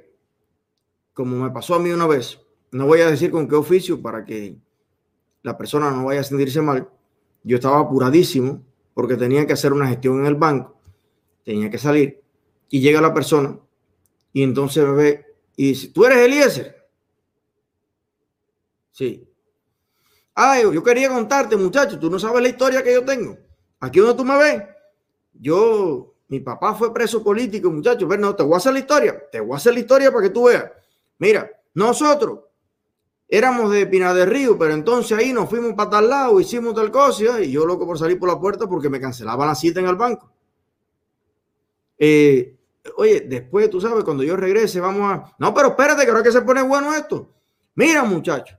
como 1.14 1.42
me 1.42 1.50
pasó 1.50 1.74
a 1.74 1.78
mí 1.78 1.90
una 1.90 2.06
vez, 2.06 2.38
no 2.70 2.86
voy 2.86 3.00
a 3.00 3.10
decir 3.10 3.30
con 3.30 3.48
qué 3.48 3.54
oficio 3.54 4.02
para 4.02 4.26
que 4.26 4.58
la 5.44 5.56
persona 5.56 5.90
no 5.90 6.06
vaya 6.06 6.22
a 6.22 6.24
sentirse 6.24 6.60
mal. 6.60 6.88
Yo 7.44 7.56
estaba 7.56 7.78
apuradísimo 7.78 8.64
porque 8.94 9.16
tenía 9.16 9.46
que 9.46 9.52
hacer 9.52 9.72
una 9.72 9.86
gestión 9.86 10.18
en 10.20 10.26
el 10.26 10.34
banco, 10.34 10.80
tenía 11.44 11.70
que 11.70 11.78
salir 11.78 12.22
y 12.70 12.80
llega 12.80 13.00
la 13.00 13.12
persona 13.12 13.58
y 14.32 14.42
entonces 14.42 14.82
me 14.84 14.92
ve 14.92 15.26
y 15.54 15.68
dice, 15.68 15.88
¿tú 15.88 16.06
eres 16.06 16.18
Eliezer? 16.18 16.88
Sí. 18.90 19.28
Ay, 20.34 20.62
yo 20.62 20.82
quería 20.82 21.10
contarte, 21.10 21.56
muchacho, 21.56 21.98
tú 21.98 22.10
no 22.10 22.18
sabes 22.18 22.42
la 22.42 22.48
historia 22.48 22.82
que 22.82 22.94
yo 22.94 23.04
tengo. 23.04 23.36
Aquí 23.80 24.00
donde 24.00 24.14
tú 24.14 24.24
me 24.24 24.38
ves, 24.38 24.62
yo, 25.34 26.14
mi 26.28 26.40
papá 26.40 26.74
fue 26.74 26.92
preso 26.92 27.22
político, 27.22 27.70
muchacho, 27.70 28.08
pero 28.08 28.22
no, 28.22 28.34
te 28.34 28.42
voy 28.42 28.54
a 28.54 28.56
hacer 28.56 28.72
la 28.72 28.78
historia, 28.78 29.22
te 29.30 29.40
voy 29.40 29.52
a 29.52 29.56
hacer 29.58 29.74
la 29.74 29.80
historia 29.80 30.10
para 30.10 30.22
que 30.22 30.30
tú 30.30 30.44
veas. 30.44 30.72
Mira, 31.18 31.50
nosotros 31.74 32.40
éramos 33.36 33.72
de 33.72 33.86
Pina 33.86 34.14
de 34.14 34.26
Río, 34.26 34.56
pero 34.56 34.74
entonces 34.74 35.18
ahí 35.18 35.32
nos 35.32 35.50
fuimos 35.50 35.72
para 35.74 35.90
tal 35.90 36.08
lado, 36.08 36.38
hicimos 36.38 36.72
tal 36.72 36.92
cosa, 36.92 37.40
y 37.40 37.50
yo 37.50 37.66
loco 37.66 37.84
por 37.84 37.98
salir 37.98 38.16
por 38.16 38.28
la 38.28 38.38
puerta 38.38 38.68
porque 38.68 38.88
me 38.88 39.00
cancelaban 39.00 39.48
la 39.48 39.56
cita 39.56 39.80
en 39.80 39.86
el 39.86 39.96
banco. 39.96 40.30
Eh, 41.98 42.56
oye, 42.96 43.22
después, 43.22 43.68
tú 43.68 43.80
sabes, 43.80 44.04
cuando 44.04 44.22
yo 44.22 44.36
regrese, 44.36 44.78
vamos 44.78 45.12
a... 45.12 45.34
No, 45.38 45.52
pero 45.52 45.70
espérate, 45.70 46.04
que 46.04 46.10
ahora 46.10 46.22
que 46.22 46.30
se 46.30 46.42
pone 46.42 46.62
bueno 46.62 46.94
esto. 46.94 47.28
Mira, 47.74 48.04
muchachos, 48.04 48.56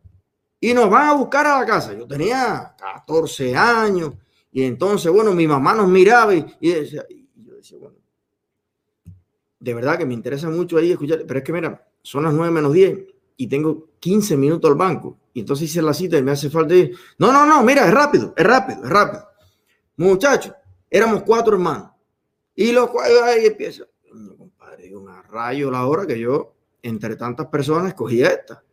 y 0.59 0.73
nos 0.73 0.89
van 0.89 1.07
a 1.07 1.13
buscar 1.13 1.47
a 1.47 1.59
la 1.59 1.65
casa. 1.65 1.93
Yo 1.93 2.05
tenía 2.05 2.75
14 2.77 3.55
años, 3.55 4.13
y 4.51 4.63
entonces, 4.63 5.09
bueno, 5.09 5.31
mi 5.33 5.47
mamá 5.47 5.73
nos 5.73 5.87
miraba 5.87 6.35
y, 6.35 6.41
decía, 6.59 7.05
yo 7.35 7.55
decía, 7.55 7.77
bueno, 7.79 7.95
de 9.57 9.73
verdad 9.73 9.97
que 9.97 10.05
me 10.05 10.13
interesa 10.13 10.49
mucho 10.49 10.77
ahí 10.77 10.91
escuchar, 10.91 11.23
pero 11.25 11.39
es 11.39 11.45
que 11.45 11.53
mira, 11.53 11.87
son 12.01 12.23
las 12.23 12.33
9 12.33 12.51
menos 12.51 12.73
10 12.73 13.14
y 13.37 13.47
tengo 13.47 13.89
15 13.99 14.37
minutos 14.37 14.69
al 14.69 14.77
banco. 14.77 15.17
Y 15.33 15.41
entonces 15.41 15.69
hice 15.69 15.81
la 15.81 15.93
cita 15.93 16.17
y 16.17 16.23
me 16.23 16.31
hace 16.31 16.49
falta 16.49 16.73
ir. 16.73 16.97
No, 17.17 17.31
no, 17.31 17.45
no, 17.45 17.61
mira, 17.63 17.85
es 17.85 17.93
rápido, 17.93 18.33
es 18.35 18.45
rápido, 18.45 18.83
es 18.83 18.89
rápido. 18.89 19.27
Muchachos, 19.97 20.53
éramos 20.89 21.23
cuatro 21.23 21.53
hermanos. 21.53 21.91
Y 22.55 22.71
los 22.71 22.89
cuatro 22.89 23.23
ahí 23.23 23.45
empieza. 23.45 23.83
Compadre, 24.37 24.95
un 24.95 25.07
rayo 25.29 25.69
la 25.69 25.85
hora 25.85 26.07
que 26.07 26.17
yo, 26.17 26.55
entre 26.81 27.15
tantas 27.15 27.47
personas, 27.47 27.89
escogí 27.89 28.21
esta. 28.21 28.63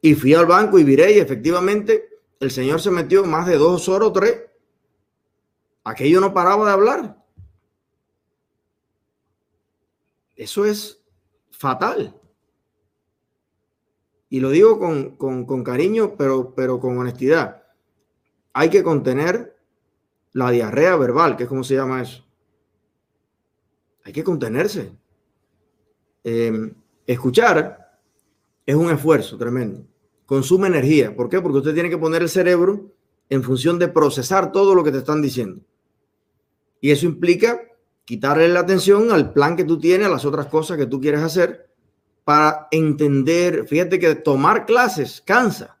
Y 0.00 0.14
fui 0.14 0.32
al 0.34 0.46
banco 0.46 0.78
y 0.78 0.84
viré 0.84 1.12
y 1.12 1.18
efectivamente 1.18 2.08
el 2.38 2.52
señor 2.52 2.80
se 2.80 2.92
metió 2.92 3.24
más 3.24 3.46
de 3.46 3.56
dos 3.56 3.88
horas 3.88 4.08
o 4.08 4.12
tres. 4.12 4.44
Aquello 5.82 6.20
no 6.20 6.32
paraba 6.32 6.66
de 6.66 6.72
hablar. 6.72 7.24
Eso 10.36 10.64
es 10.64 11.02
fatal. 11.50 12.17
Y 14.30 14.40
lo 14.40 14.50
digo 14.50 14.78
con, 14.78 15.64
cariño, 15.64 16.14
pero, 16.16 16.54
pero 16.54 16.80
con 16.80 16.98
honestidad. 16.98 17.62
Hay 18.52 18.68
que 18.68 18.82
contener 18.82 19.56
la 20.32 20.50
diarrea 20.50 20.96
verbal, 20.96 21.36
que 21.36 21.44
es 21.44 21.48
como 21.48 21.64
se 21.64 21.74
llama 21.74 22.02
eso. 22.02 22.24
Hay 24.04 24.12
que 24.12 24.24
contenerse. 24.24 24.92
Em, 26.24 26.74
escuchar 27.06 27.98
es 28.66 28.74
un 28.74 28.90
esfuerzo 28.90 29.38
tremendo. 29.38 29.86
Consume 30.26 30.68
energía. 30.68 31.16
¿Por 31.16 31.30
qué? 31.30 31.40
Porque 31.40 31.58
usted 31.58 31.74
tiene 31.74 31.88
que 31.88 31.96
poner 31.96 32.20
el 32.22 32.28
cerebro 32.28 32.92
en 33.30 33.42
función 33.42 33.78
de 33.78 33.88
procesar 33.88 34.52
todo 34.52 34.74
lo 34.74 34.84
que 34.84 34.92
te 34.92 34.98
están 34.98 35.22
diciendo. 35.22 35.62
Y 36.80 36.90
eso 36.90 37.06
implica 37.06 37.60
quitarle 38.04 38.48
la 38.48 38.60
atención 38.60 39.10
al 39.10 39.32
plan 39.32 39.56
que 39.56 39.64
tú 39.64 39.78
tienes, 39.78 40.06
a 40.06 40.10
las 40.10 40.24
otras 40.24 40.46
cosas 40.46 40.76
que 40.76 40.86
tú 40.86 41.00
quieres 41.00 41.20
hacer 41.20 41.67
para 42.28 42.68
entender, 42.72 43.66
fíjate 43.66 43.98
que 43.98 44.14
tomar 44.14 44.66
clases 44.66 45.22
cansa. 45.24 45.78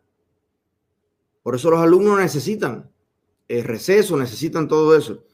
Por 1.42 1.54
eso 1.54 1.70
los 1.70 1.78
alumnos 1.78 2.18
necesitan 2.18 2.90
el 3.46 3.64
receso, 3.64 4.16
necesitan 4.16 4.66
todo 4.66 4.96
eso. 4.96 5.24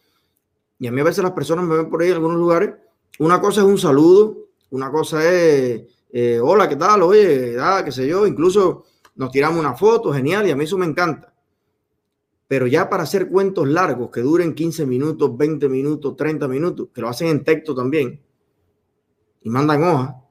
Y 0.77 0.89
a 0.89 0.91
mí 0.91 1.01
a 1.01 1.05
veces 1.05 1.23
las 1.23 1.33
personas 1.33 1.67
me 1.67 1.77
ven 1.77 1.89
por 1.89 2.03
ahí 2.03 2.09
en 2.09 2.15
algunos 2.15 2.39
lugares. 2.39 2.75
Una 3.21 3.41
cosa 3.41 3.61
es 3.61 3.67
un 3.69 3.79
saludo, 3.79 4.49
una 4.71 4.91
cosa 4.91 5.23
es, 5.33 5.83
eh, 6.11 6.41
hola, 6.43 6.69
¿qué 6.69 6.75
tal? 6.75 7.03
Oye, 7.03 7.59
ah, 7.61 7.83
qué 7.85 7.93
sé 7.93 8.09
yo, 8.09 8.27
incluso 8.27 8.87
nos 9.15 9.31
tiramos 9.31 9.61
una 9.61 9.75
foto, 9.75 10.13
genial, 10.13 10.49
y 10.49 10.51
a 10.51 10.57
mí 10.57 10.65
eso 10.65 10.77
me 10.77 10.87
encanta. 10.87 11.33
Pero 12.49 12.67
ya 12.67 12.91
para 12.91 13.05
hacer 13.05 13.29
cuentos 13.29 13.69
largos 13.69 14.11
que 14.11 14.21
duren 14.21 14.53
15 14.53 14.85
minutos, 14.85 15.37
20 15.37 15.69
minutos, 15.69 16.17
30 16.17 16.49
minutos, 16.49 16.89
que 16.93 17.01
lo 17.01 17.09
hacen 17.09 17.29
en 17.29 17.45
texto 17.45 17.73
también, 17.73 18.21
y 19.43 19.49
mandan 19.49 19.85
hojas, 19.85 20.24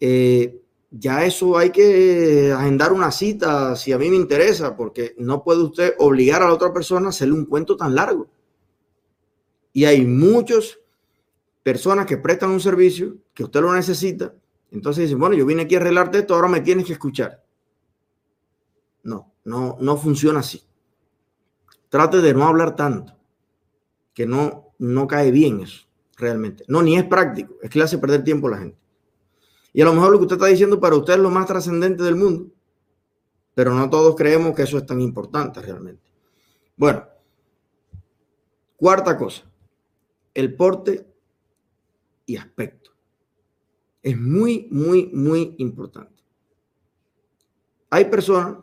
eh, 0.00 0.60
ya 0.90 1.24
eso 1.24 1.58
hay 1.58 1.70
que 1.70 2.52
agendar 2.52 2.92
una 2.92 3.10
cita 3.10 3.76
si 3.76 3.92
a 3.92 3.98
mí 3.98 4.08
me 4.08 4.16
interesa, 4.16 4.76
porque 4.76 5.14
no 5.18 5.42
puede 5.42 5.62
usted 5.62 5.94
obligar 5.98 6.42
a 6.42 6.46
la 6.46 6.54
otra 6.54 6.72
persona 6.72 7.06
a 7.06 7.10
hacerle 7.10 7.34
un 7.34 7.44
cuento 7.44 7.76
tan 7.76 7.94
largo. 7.94 8.28
Y 9.72 9.84
hay 9.84 10.06
muchas 10.06 10.78
personas 11.62 12.06
que 12.06 12.16
prestan 12.16 12.50
un 12.50 12.60
servicio 12.60 13.16
que 13.34 13.44
usted 13.44 13.60
lo 13.60 13.74
necesita. 13.74 14.32
Entonces 14.70 15.04
dicen, 15.04 15.18
bueno, 15.18 15.34
yo 15.34 15.44
vine 15.44 15.62
aquí 15.62 15.74
a 15.74 15.78
arreglarte 15.78 16.18
esto, 16.18 16.34
ahora 16.34 16.48
me 16.48 16.60
tienes 16.60 16.86
que 16.86 16.92
escuchar. 16.92 17.42
No, 19.02 19.32
no, 19.44 19.76
no 19.80 19.96
funciona 19.96 20.40
así. 20.40 20.62
Trate 21.88 22.20
de 22.20 22.34
no 22.34 22.44
hablar 22.44 22.74
tanto, 22.74 23.16
que 24.12 24.26
no, 24.26 24.74
no 24.78 25.06
cae 25.06 25.30
bien 25.30 25.60
eso, 25.60 25.86
realmente. 26.16 26.64
No, 26.68 26.82
ni 26.82 26.96
es 26.96 27.04
práctico, 27.04 27.54
es 27.62 27.70
que 27.70 27.78
le 27.78 27.84
hace 27.84 27.98
perder 27.98 28.24
tiempo 28.24 28.48
a 28.48 28.52
la 28.52 28.58
gente. 28.58 28.78
Y 29.76 29.82
a 29.82 29.84
lo 29.84 29.92
mejor 29.92 30.10
lo 30.10 30.18
que 30.18 30.22
usted 30.22 30.36
está 30.36 30.46
diciendo 30.46 30.80
para 30.80 30.96
usted 30.96 31.12
es 31.12 31.18
lo 31.18 31.28
más 31.28 31.44
trascendente 31.44 32.02
del 32.02 32.16
mundo, 32.16 32.50
pero 33.52 33.74
no 33.74 33.90
todos 33.90 34.16
creemos 34.16 34.56
que 34.56 34.62
eso 34.62 34.78
es 34.78 34.86
tan 34.86 35.02
importante 35.02 35.60
realmente. 35.60 36.10
Bueno, 36.78 37.04
cuarta 38.74 39.18
cosa, 39.18 39.42
el 40.32 40.54
porte 40.54 41.06
y 42.24 42.38
aspecto. 42.38 42.92
Es 44.02 44.18
muy, 44.18 44.66
muy, 44.70 45.10
muy 45.12 45.56
importante. 45.58 46.22
Hay 47.90 48.06
personas 48.06 48.56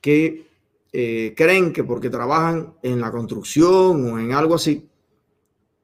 que 0.00 0.48
eh, 0.94 1.34
creen 1.36 1.74
que 1.74 1.84
porque 1.84 2.08
trabajan 2.08 2.74
en 2.82 3.02
la 3.02 3.10
construcción 3.10 4.10
o 4.10 4.18
en 4.18 4.32
algo 4.32 4.54
así, 4.54 4.88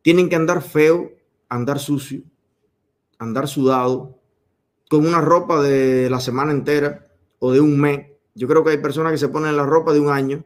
tienen 0.01 0.31
que 0.31 0.37
andar 0.37 0.63
feo, 0.63 1.13
andar 1.51 1.79
sucio, 1.79 2.23
andar 3.19 3.47
sudado, 3.47 4.20
con 4.91 5.07
una 5.07 5.21
ropa 5.21 5.63
de 5.63 6.11
la 6.11 6.19
semana 6.19 6.51
entera 6.51 7.07
o 7.39 7.53
de 7.53 7.61
un 7.61 7.81
mes. 7.81 8.09
Yo 8.35 8.49
creo 8.49 8.65
que 8.65 8.71
hay 8.71 8.79
personas 8.79 9.13
que 9.13 9.19
se 9.19 9.29
ponen 9.29 9.57
la 9.57 9.65
ropa 9.65 9.93
de 9.93 10.01
un 10.01 10.11
año 10.11 10.45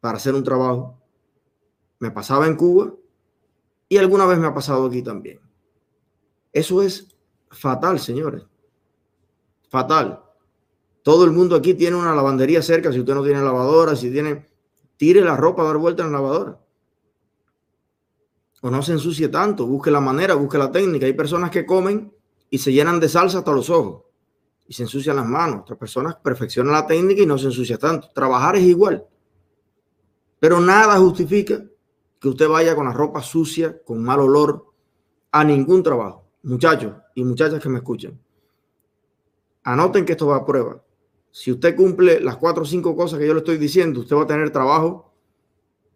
para 0.00 0.18
hacer 0.18 0.34
un 0.34 0.44
trabajo. 0.44 1.00
Me 1.98 2.10
pasaba 2.10 2.46
en 2.46 2.56
Cuba 2.56 2.92
y 3.88 3.96
alguna 3.96 4.26
vez 4.26 4.38
me 4.38 4.48
ha 4.48 4.52
pasado 4.52 4.84
aquí 4.84 5.00
también. 5.02 5.40
Eso 6.52 6.82
es 6.82 7.16
fatal, 7.48 7.98
señores. 7.98 8.42
Fatal. 9.70 10.22
Todo 11.02 11.24
el 11.24 11.30
mundo 11.30 11.56
aquí 11.56 11.72
tiene 11.72 11.96
una 11.96 12.14
lavandería 12.14 12.60
cerca. 12.60 12.92
Si 12.92 13.00
usted 13.00 13.14
no 13.14 13.24
tiene 13.24 13.40
lavadora, 13.40 13.96
si 13.96 14.10
tiene, 14.10 14.46
tire 14.98 15.22
la 15.22 15.38
ropa 15.38 15.62
a 15.62 15.66
dar 15.66 15.78
vuelta 15.78 16.04
en 16.04 16.12
la 16.12 16.18
lavadora. 16.18 16.60
O 18.60 18.70
no 18.70 18.82
se 18.82 18.92
ensucie 18.92 19.28
tanto. 19.28 19.66
Busque 19.66 19.90
la 19.90 20.00
manera, 20.00 20.34
busque 20.34 20.58
la 20.58 20.70
técnica. 20.70 21.06
Hay 21.06 21.14
personas 21.14 21.50
que 21.50 21.64
comen 21.64 22.13
y 22.50 22.58
se 22.58 22.72
llenan 22.72 23.00
de 23.00 23.08
salsa 23.08 23.38
hasta 23.38 23.52
los 23.52 23.70
ojos 23.70 24.02
y 24.66 24.72
se 24.72 24.84
ensucian 24.84 25.16
las 25.16 25.26
manos. 25.26 25.62
Otras 25.62 25.78
personas 25.78 26.16
perfeccionan 26.16 26.72
la 26.72 26.86
técnica 26.86 27.22
y 27.22 27.26
no 27.26 27.38
se 27.38 27.46
ensucia 27.46 27.78
tanto. 27.78 28.08
Trabajar 28.14 28.56
es 28.56 28.62
igual. 28.62 29.04
Pero 30.40 30.60
nada 30.60 30.98
justifica 30.98 31.64
que 32.20 32.28
usted 32.28 32.48
vaya 32.48 32.74
con 32.74 32.86
la 32.86 32.92
ropa 32.92 33.22
sucia, 33.22 33.82
con 33.84 34.02
mal 34.02 34.20
olor, 34.20 34.66
a 35.32 35.44
ningún 35.44 35.82
trabajo. 35.82 36.24
Muchachos 36.42 36.94
y 37.14 37.24
muchachas 37.24 37.62
que 37.62 37.68
me 37.68 37.78
escuchan, 37.78 38.20
anoten 39.62 40.04
que 40.04 40.12
esto 40.12 40.26
va 40.26 40.36
a 40.36 40.44
prueba. 40.44 40.82
Si 41.30 41.50
usted 41.50 41.74
cumple 41.74 42.20
las 42.20 42.36
cuatro 42.36 42.62
o 42.62 42.66
cinco 42.66 42.94
cosas 42.94 43.18
que 43.18 43.26
yo 43.26 43.32
le 43.32 43.40
estoy 43.40 43.56
diciendo, 43.56 44.00
usted 44.00 44.14
va 44.14 44.22
a 44.22 44.26
tener 44.26 44.50
trabajo 44.50 45.12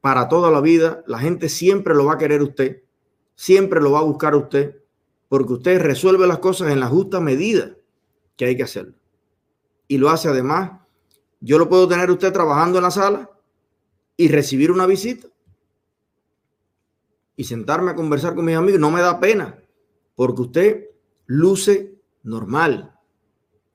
para 0.00 0.28
toda 0.28 0.50
la 0.50 0.60
vida. 0.60 1.04
La 1.06 1.18
gente 1.18 1.48
siempre 1.48 1.94
lo 1.94 2.06
va 2.06 2.14
a 2.14 2.18
querer 2.18 2.42
usted, 2.42 2.82
siempre 3.34 3.80
lo 3.80 3.92
va 3.92 4.00
a 4.00 4.04
buscar 4.04 4.34
usted 4.34 4.82
porque 5.28 5.52
usted 5.54 5.80
resuelve 5.80 6.26
las 6.26 6.38
cosas 6.38 6.70
en 6.70 6.80
la 6.80 6.88
justa 6.88 7.20
medida 7.20 7.76
que 8.36 8.46
hay 8.46 8.56
que 8.56 8.62
hacerlo. 8.62 8.94
Y 9.86 9.98
lo 9.98 10.10
hace 10.10 10.28
además, 10.28 10.80
yo 11.40 11.58
lo 11.58 11.68
puedo 11.68 11.86
tener 11.88 12.10
usted 12.10 12.32
trabajando 12.32 12.78
en 12.78 12.84
la 12.84 12.90
sala 12.90 13.30
y 14.16 14.28
recibir 14.28 14.70
una 14.70 14.86
visita. 14.86 15.28
y 17.36 17.44
sentarme 17.44 17.92
a 17.92 17.94
conversar 17.94 18.34
con 18.34 18.44
mis 18.44 18.56
amigos, 18.56 18.80
no 18.80 18.90
me 18.90 19.00
da 19.00 19.20
pena, 19.20 19.62
porque 20.16 20.42
usted 20.42 20.84
luce 21.26 21.94
normal, 22.24 22.92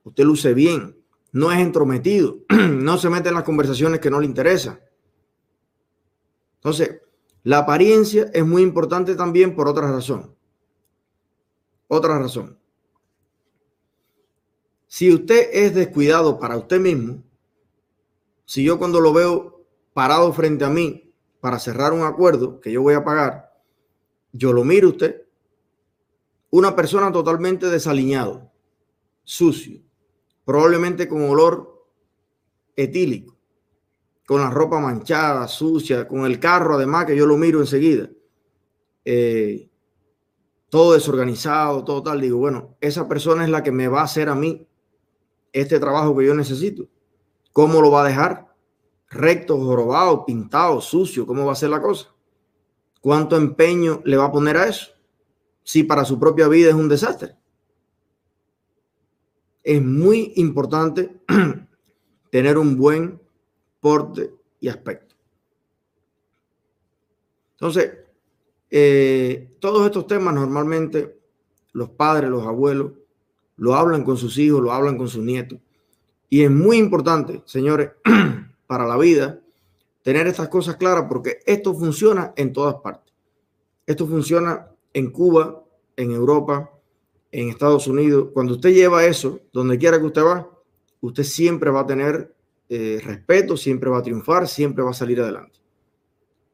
usted 0.02 0.24
luce 0.24 0.52
bien, 0.52 0.98
no 1.32 1.50
es 1.50 1.60
entrometido, 1.60 2.40
no 2.50 2.98
se 2.98 3.08
mete 3.08 3.30
en 3.30 3.36
las 3.36 3.44
conversaciones 3.44 4.00
que 4.00 4.10
no 4.10 4.20
le 4.20 4.26
interesan. 4.26 4.78
Entonces, 6.56 7.00
la 7.42 7.58
apariencia 7.58 8.30
es 8.34 8.44
muy 8.44 8.60
importante 8.60 9.14
también 9.14 9.54
por 9.56 9.66
otra 9.66 9.90
razón. 9.90 10.33
Otra 11.94 12.18
razón. 12.18 12.58
Si 14.88 15.14
usted 15.14 15.48
es 15.52 15.76
descuidado 15.76 16.40
para 16.40 16.56
usted 16.56 16.80
mismo, 16.80 17.22
si 18.44 18.64
yo 18.64 18.80
cuando 18.80 18.98
lo 18.98 19.12
veo 19.12 19.64
parado 19.92 20.32
frente 20.32 20.64
a 20.64 20.70
mí 20.70 21.14
para 21.38 21.60
cerrar 21.60 21.92
un 21.92 22.02
acuerdo 22.02 22.60
que 22.60 22.72
yo 22.72 22.82
voy 22.82 22.94
a 22.94 23.04
pagar, 23.04 23.56
yo 24.32 24.52
lo 24.52 24.64
miro 24.64 24.88
usted, 24.88 25.22
una 26.50 26.74
persona 26.74 27.12
totalmente 27.12 27.70
desaliñado, 27.70 28.50
sucio, 29.22 29.80
probablemente 30.44 31.06
con 31.06 31.22
olor 31.22 31.86
etílico, 32.74 33.36
con 34.26 34.40
la 34.40 34.50
ropa 34.50 34.80
manchada, 34.80 35.46
sucia, 35.46 36.08
con 36.08 36.26
el 36.26 36.40
carro 36.40 36.74
además 36.74 37.04
que 37.06 37.16
yo 37.16 37.24
lo 37.24 37.36
miro 37.36 37.60
enseguida, 37.60 38.10
eh, 39.04 39.70
todo 40.74 40.94
desorganizado, 40.94 41.84
todo 41.84 42.02
tal, 42.02 42.20
digo, 42.20 42.38
bueno, 42.38 42.76
esa 42.80 43.06
persona 43.06 43.44
es 43.44 43.50
la 43.50 43.62
que 43.62 43.70
me 43.70 43.86
va 43.86 44.00
a 44.00 44.06
hacer 44.06 44.28
a 44.28 44.34
mí 44.34 44.66
este 45.52 45.78
trabajo 45.78 46.16
que 46.16 46.26
yo 46.26 46.34
necesito. 46.34 46.88
¿Cómo 47.52 47.80
lo 47.80 47.92
va 47.92 48.02
a 48.02 48.08
dejar? 48.08 48.52
Recto, 49.08 49.56
jorobado, 49.56 50.26
pintado, 50.26 50.80
sucio, 50.80 51.28
¿cómo 51.28 51.46
va 51.46 51.52
a 51.52 51.54
ser 51.54 51.70
la 51.70 51.80
cosa? 51.80 52.12
¿Cuánto 53.00 53.36
empeño 53.36 54.02
le 54.04 54.16
va 54.16 54.24
a 54.24 54.32
poner 54.32 54.56
a 54.56 54.66
eso? 54.66 54.90
Si 55.62 55.84
para 55.84 56.04
su 56.04 56.18
propia 56.18 56.48
vida 56.48 56.70
es 56.70 56.74
un 56.74 56.88
desastre. 56.88 57.36
Es 59.62 59.80
muy 59.80 60.32
importante 60.34 61.20
tener 62.32 62.58
un 62.58 62.76
buen 62.76 63.22
porte 63.78 64.34
y 64.58 64.66
aspecto. 64.66 65.14
Entonces, 67.52 68.03
eh, 68.76 69.56
todos 69.60 69.86
estos 69.86 70.08
temas 70.08 70.34
normalmente 70.34 71.16
los 71.74 71.90
padres, 71.90 72.28
los 72.28 72.44
abuelos, 72.44 72.90
lo 73.54 73.76
hablan 73.76 74.02
con 74.02 74.16
sus 74.16 74.36
hijos, 74.36 74.60
lo 74.60 74.72
hablan 74.72 74.98
con 74.98 75.06
sus 75.06 75.22
nietos. 75.22 75.60
Y 76.28 76.42
es 76.42 76.50
muy 76.50 76.78
importante, 76.78 77.40
señores, 77.44 77.92
para 78.66 78.84
la 78.84 78.96
vida, 78.96 79.38
tener 80.02 80.26
estas 80.26 80.48
cosas 80.48 80.74
claras 80.74 81.04
porque 81.08 81.38
esto 81.46 81.72
funciona 81.72 82.32
en 82.34 82.52
todas 82.52 82.74
partes. 82.82 83.14
Esto 83.86 84.08
funciona 84.08 84.66
en 84.92 85.12
Cuba, 85.12 85.62
en 85.96 86.10
Europa, 86.10 86.68
en 87.30 87.50
Estados 87.50 87.86
Unidos. 87.86 88.30
Cuando 88.34 88.54
usted 88.54 88.74
lleva 88.74 89.04
eso, 89.04 89.38
donde 89.52 89.78
quiera 89.78 90.00
que 90.00 90.06
usted 90.06 90.24
va, 90.24 90.50
usted 91.00 91.22
siempre 91.22 91.70
va 91.70 91.82
a 91.82 91.86
tener 91.86 92.34
eh, 92.68 93.00
respeto, 93.04 93.56
siempre 93.56 93.88
va 93.88 93.98
a 93.98 94.02
triunfar, 94.02 94.48
siempre 94.48 94.82
va 94.82 94.90
a 94.90 94.94
salir 94.94 95.20
adelante. 95.20 95.60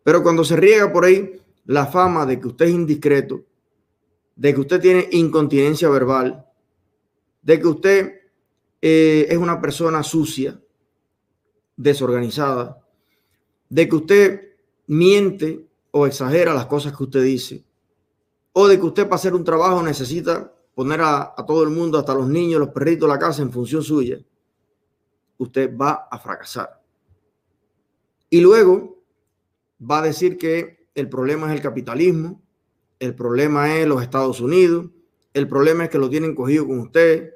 Pero 0.03 0.23
cuando 0.23 0.45
se 0.45 0.57
riega 0.57 0.93
por 0.93 1.07
ahí 1.07 1.41
la 1.71 1.87
fama 1.87 2.27
de 2.27 2.41
que 2.41 2.49
usted 2.49 2.65
es 2.65 2.73
indiscreto, 2.73 3.45
de 4.35 4.53
que 4.53 4.61
usted 4.61 4.81
tiene 4.81 5.09
incontinencia 5.13 5.89
verbal, 5.89 6.45
de 7.43 7.61
que 7.61 7.67
usted 7.69 8.21
eh, 8.83 9.29
es 9.31 9.39
una 9.39 9.61
persona 9.61 10.03
sucia, 10.03 10.61
desorganizada, 11.77 12.85
de 13.69 13.89
que 13.89 13.95
usted 13.95 14.55
miente 14.89 15.65
o 15.93 16.09
exagera 16.09 16.55
las 16.55 16.67
cosas 16.67 16.93
que 16.97 17.05
usted 17.05 17.23
dice, 17.23 17.65
o 18.53 18.67
de 18.67 18.77
que 18.77 18.87
usted 18.87 19.05
para 19.05 19.15
hacer 19.15 19.35
un 19.35 19.45
trabajo 19.45 19.81
necesita 19.81 20.53
poner 20.75 21.01
a, 21.03 21.35
a 21.37 21.47
todo 21.47 21.63
el 21.63 21.71
mundo, 21.71 22.01
hasta 22.01 22.15
los 22.15 22.27
niños, 22.27 22.59
los 22.59 22.71
perritos, 22.71 23.09
la 23.09 23.17
casa 23.17 23.43
en 23.43 23.53
función 23.53 23.85
suya, 23.85 24.19
usted 25.39 25.73
va 25.77 26.09
a 26.11 26.19
fracasar. 26.19 26.83
Y 28.29 28.41
luego 28.41 29.05
va 29.81 30.01
a 30.01 30.03
decir 30.03 30.37
que 30.37 30.80
el 30.95 31.09
problema 31.09 31.49
es 31.49 31.55
el 31.55 31.63
capitalismo, 31.63 32.43
el 32.99 33.15
problema 33.15 33.77
es 33.77 33.87
los 33.87 34.03
Estados 34.03 34.41
Unidos, 34.41 34.91
el 35.33 35.47
problema 35.49 35.85
es 35.85 35.91
que 35.91 35.99
lo 35.99 36.11
tienen 36.11 36.35
cogido 36.35 36.67
con 36.67 36.81
usted. 36.81 37.33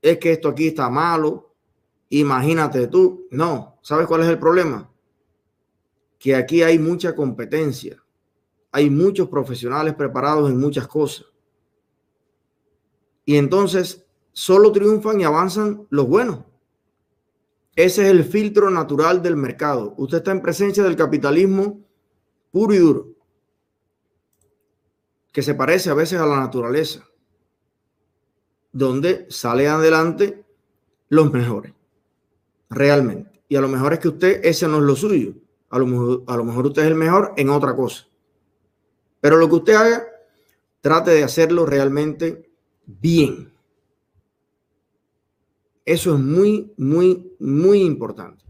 Es 0.00 0.18
que 0.18 0.32
esto 0.32 0.48
aquí 0.48 0.68
está 0.68 0.88
malo. 0.88 1.54
Imagínate 2.10 2.86
tú. 2.86 3.26
No, 3.30 3.78
¿sabes 3.82 4.06
cuál 4.06 4.22
es 4.22 4.28
el 4.28 4.38
problema? 4.38 4.90
Que 6.18 6.36
aquí 6.36 6.62
hay 6.62 6.78
mucha 6.78 7.14
competencia. 7.14 8.02
Hay 8.70 8.90
muchos 8.90 9.28
profesionales 9.28 9.94
preparados 9.94 10.50
en 10.50 10.58
muchas 10.58 10.86
cosas. 10.86 11.26
Y 13.24 13.36
entonces 13.36 14.06
solo 14.32 14.70
triunfan 14.72 15.20
y 15.20 15.24
avanzan 15.24 15.86
los 15.90 16.06
buenos. 16.06 16.44
Ese 17.74 18.04
es 18.04 18.10
el 18.10 18.24
filtro 18.24 18.70
natural 18.70 19.22
del 19.22 19.36
mercado. 19.36 19.94
Usted 19.98 20.18
está 20.18 20.32
en 20.32 20.42
presencia 20.42 20.82
del 20.82 20.96
capitalismo 20.96 21.84
puro 22.50 22.74
y 22.74 22.78
duro 22.78 23.18
que 25.32 25.42
se 25.42 25.54
parece 25.54 25.90
a 25.90 25.94
veces 25.94 26.18
a 26.18 26.26
la 26.26 26.40
naturaleza, 26.40 27.06
donde 28.72 29.26
sale 29.30 29.68
adelante 29.68 30.44
los 31.08 31.32
mejores, 31.32 31.72
realmente. 32.68 33.40
Y 33.48 33.56
a 33.56 33.60
lo 33.60 33.68
mejor 33.68 33.92
es 33.92 33.98
que 34.00 34.08
usted, 34.08 34.40
ese 34.44 34.66
no 34.66 34.78
es 34.78 34.82
lo 34.82 34.96
suyo. 34.96 35.34
A 35.70 35.78
lo, 35.78 35.86
mejor, 35.86 36.24
a 36.26 36.36
lo 36.36 36.44
mejor 36.44 36.66
usted 36.66 36.82
es 36.82 36.88
el 36.88 36.94
mejor 36.94 37.34
en 37.36 37.50
otra 37.50 37.76
cosa. 37.76 38.06
Pero 39.20 39.36
lo 39.36 39.48
que 39.48 39.54
usted 39.54 39.74
haga, 39.74 40.06
trate 40.80 41.12
de 41.12 41.24
hacerlo 41.24 41.66
realmente 41.66 42.50
bien. 42.86 43.52
Eso 45.84 46.14
es 46.14 46.20
muy, 46.20 46.72
muy, 46.76 47.32
muy 47.38 47.82
importante. 47.82 48.44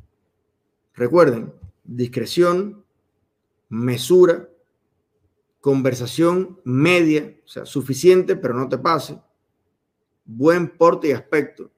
Recuerden, 0.94 1.52
discreción, 1.84 2.84
mesura, 3.68 4.48
conversación 5.60 6.60
media, 6.64 7.36
o 7.44 7.48
sea, 7.48 7.66
suficiente, 7.66 8.36
pero 8.36 8.54
no 8.54 8.68
te 8.68 8.78
pase, 8.78 9.20
buen 10.24 10.68
porte 10.76 11.08
y 11.08 11.12
aspecto. 11.12 11.70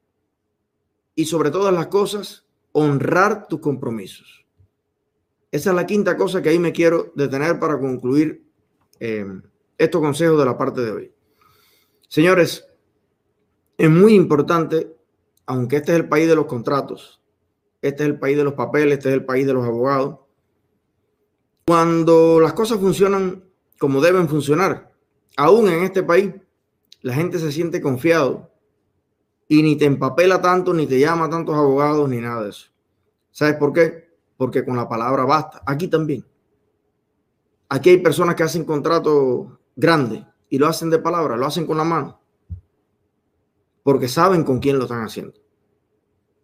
Y 1.14 1.24
sobre 1.24 1.50
todas 1.50 1.74
las 1.74 1.88
cosas, 1.88 2.46
honrar 2.72 3.48
tus 3.48 3.60
compromisos. 3.60 4.46
Esa 5.50 5.70
es 5.70 5.76
la 5.76 5.86
quinta 5.86 6.16
cosa 6.16 6.40
que 6.40 6.50
ahí 6.50 6.58
me 6.58 6.72
quiero 6.72 7.12
detener 7.16 7.58
para 7.58 7.78
concluir 7.78 8.44
eh, 9.00 9.26
estos 9.76 10.00
consejos 10.00 10.38
de 10.38 10.44
la 10.44 10.56
parte 10.56 10.80
de 10.82 10.92
hoy. 10.92 11.12
Señores, 12.06 12.66
es 13.76 13.90
muy 13.90 14.14
importante, 14.14 14.94
aunque 15.46 15.76
este 15.76 15.92
es 15.92 15.98
el 15.98 16.08
país 16.08 16.28
de 16.28 16.36
los 16.36 16.46
contratos, 16.46 17.20
este 17.82 18.04
es 18.04 18.10
el 18.10 18.18
país 18.18 18.36
de 18.36 18.44
los 18.44 18.54
papeles, 18.54 18.98
este 18.98 19.08
es 19.08 19.14
el 19.14 19.24
país 19.24 19.46
de 19.46 19.54
los 19.54 19.64
abogados, 19.64 20.19
cuando 21.70 22.40
las 22.40 22.52
cosas 22.54 22.80
funcionan 22.80 23.44
como 23.78 24.00
deben 24.00 24.28
funcionar. 24.28 24.92
Aún 25.36 25.68
en 25.68 25.84
este 25.84 26.02
país, 26.02 26.34
la 27.00 27.14
gente 27.14 27.38
se 27.38 27.52
siente 27.52 27.80
confiado 27.80 28.50
y 29.46 29.62
ni 29.62 29.76
te 29.76 29.84
empapela 29.84 30.42
tanto, 30.42 30.74
ni 30.74 30.88
te 30.88 30.98
llama 30.98 31.30
tantos 31.30 31.54
abogados, 31.54 32.08
ni 32.08 32.18
nada 32.18 32.42
de 32.42 32.50
eso. 32.50 32.72
¿Sabes 33.30 33.54
por 33.54 33.72
qué? 33.72 34.18
Porque 34.36 34.64
con 34.64 34.76
la 34.76 34.88
palabra 34.88 35.24
basta. 35.24 35.62
Aquí 35.64 35.86
también. 35.86 36.26
Aquí 37.68 37.90
hay 37.90 37.98
personas 37.98 38.34
que 38.34 38.42
hacen 38.42 38.64
contratos 38.64 39.46
grandes 39.76 40.24
y 40.48 40.58
lo 40.58 40.66
hacen 40.66 40.90
de 40.90 40.98
palabra, 40.98 41.36
lo 41.36 41.46
hacen 41.46 41.66
con 41.66 41.76
la 41.76 41.84
mano. 41.84 42.20
Porque 43.84 44.08
saben 44.08 44.42
con 44.42 44.58
quién 44.58 44.76
lo 44.76 44.86
están 44.86 45.04
haciendo. 45.04 45.34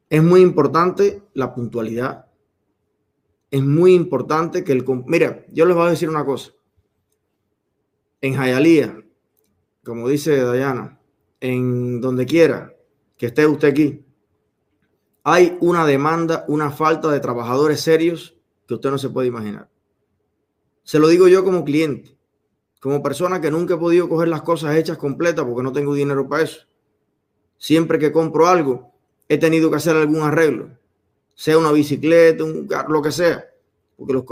Es 0.09 0.23
muy 0.23 0.41
importante 0.41 1.25
la 1.35 1.53
puntualidad. 1.53 2.26
Es 3.50 3.62
muy 3.62 3.94
importante 3.94 4.64
que 4.64 4.72
el... 4.72 4.85
Mira, 5.06 5.44
yo 5.48 5.66
les 5.66 5.76
voy 5.76 5.87
a 5.87 5.90
decir 5.90 6.09
una 6.09 6.24
cosa 6.24 6.52
en 8.20 8.35
Jayalía, 8.35 9.02
como 9.85 10.09
dice 10.09 10.37
Dayana, 10.37 11.00
en 11.40 12.00
donde 12.00 12.26
quiera 12.26 12.74
que 13.16 13.26
esté 13.26 13.46
usted 13.46 13.68
aquí, 13.68 14.04
hay 15.22 15.56
una 15.61 15.87
demanda, 15.87 16.44
una 16.48 16.70
falta 16.70 17.11
de 17.11 17.20
trabajadores 17.20 17.80
serios 17.80 18.37
que 18.66 18.74
usted 18.74 18.90
no 18.90 18.98
se 18.98 19.11
puede 19.11 19.28
imaginar. 19.28 19.70
Se 20.82 20.98
lo 20.98 21.09
digo 21.09 21.28
yo 21.28 21.44
como 21.44 21.64
cliente, 21.64 22.16
como 22.80 23.02
persona 23.02 23.40
que 23.40 23.50
nunca 23.50 23.74
he 23.74 23.78
podido 23.78 24.09
coger 24.09 24.28
las 24.28 24.42
cosas 24.42 24.76
hechas 24.76 24.98
completas 24.98 25.44
porque 25.44 25.62
no 25.62 25.72
tengo 25.72 25.94
dinero 25.94 26.28
para 26.28 26.44
eso. 26.44 26.66
Siempre 27.59 27.98
que 27.98 28.12
compro 28.12 28.46
algo, 28.46 28.92
he 29.28 29.38
tenido 29.38 29.70
que 29.70 29.76
hacer 29.76 29.96
algún 29.96 30.22
arreglo, 30.22 30.78
sea 31.37 31.57
una 31.57 31.70
bicicleta, 31.70 32.42
un 32.42 32.66
carro, 32.66 32.94
lo 32.94 33.03
que 33.03 33.12
sea, 33.12 33.44
porque 33.96 34.12
los, 34.12 34.25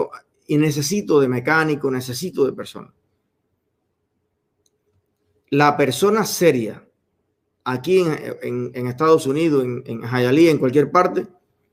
y 0.48 0.56
necesito 0.56 1.20
de 1.20 1.28
mecánico, 1.28 1.88
necesito 1.88 2.44
de 2.44 2.52
personas 2.52 2.92
la 5.56 5.76
persona 5.76 6.24
seria 6.24 6.84
aquí 7.64 8.04
en, 8.42 8.86
Estados 8.88 9.26
Unidos, 9.26 9.64
en, 9.64 9.84
en 9.86 10.04
en 10.04 10.58
cualquier 10.58 10.90
parte, 10.90 11.26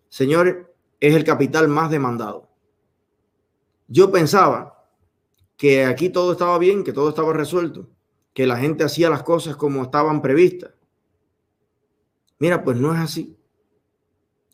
señores, 0.07 0.57
es 0.99 1.15
el 1.15 1.23
capital 1.23 1.67
más 1.67 1.89
demandado. 1.89 2.47
Yo 3.87 4.11
pensaba 4.11 4.87
que 5.57 5.83
aquí 5.85 6.09
todo 6.09 6.33
estaba 6.33 6.57
bien, 6.59 6.83
que 6.83 6.93
todo 6.93 7.09
estaba 7.09 7.33
resuelto, 7.33 7.89
que 8.33 8.45
la 8.45 8.57
gente 8.57 8.83
hacía 8.83 9.09
las 9.09 9.23
cosas 9.23 9.55
como 9.55 9.81
estaban 9.81 10.21
previstas. 10.21 10.71
Mira, 12.37 12.63
pues 12.63 12.77
no 12.77 12.93
es 12.93 12.99
así. 12.99 13.35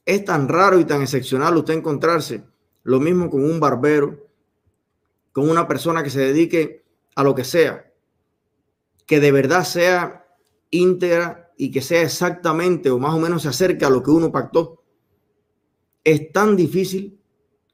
Es 0.07 0.23
tan 0.23 0.47
raro 0.47 0.79
y 0.79 0.85
tan 0.85 1.01
excepcional 1.01 1.57
usted 1.57 1.73
encontrarse 1.73 2.45
lo 2.83 3.01
mismo 3.01 3.29
con 3.29 3.43
un 3.43 3.59
barbero, 3.59 4.25
con 5.33 5.49
una 5.49 5.67
persona 5.67 6.01
que 6.01 6.09
se 6.09 6.21
dedique 6.21 6.85
a 7.13 7.25
lo 7.25 7.35
que 7.35 7.43
sea, 7.43 7.91
que 9.05 9.19
de 9.19 9.33
verdad 9.33 9.65
sea 9.65 10.25
íntegra 10.69 11.51
y 11.57 11.71
que 11.71 11.81
sea 11.81 12.03
exactamente 12.03 12.89
o 12.89 12.99
más 12.99 13.15
o 13.15 13.19
menos 13.19 13.41
se 13.41 13.49
acerque 13.49 13.83
a 13.83 13.89
lo 13.89 14.01
que 14.01 14.11
uno 14.11 14.31
pactó. 14.31 14.81
Es 16.05 16.31
tan 16.31 16.55
difícil 16.55 17.19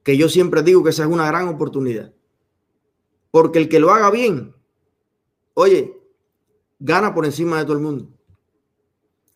que 0.01 0.17
yo 0.17 0.27
siempre 0.27 0.63
digo 0.63 0.83
que 0.83 0.89
esa 0.89 1.03
es 1.03 1.09
una 1.09 1.27
gran 1.27 1.47
oportunidad. 1.49 2.15
Porque 3.29 3.59
el 3.59 3.69
que 3.69 3.79
lo 3.79 3.91
haga 3.91 4.09
bien, 4.09 4.55
oye, 5.53 5.95
gana 6.79 7.13
por 7.13 7.25
encima 7.25 7.59
de 7.59 7.65
todo 7.65 7.73
el 7.73 7.83
mundo. 7.83 8.09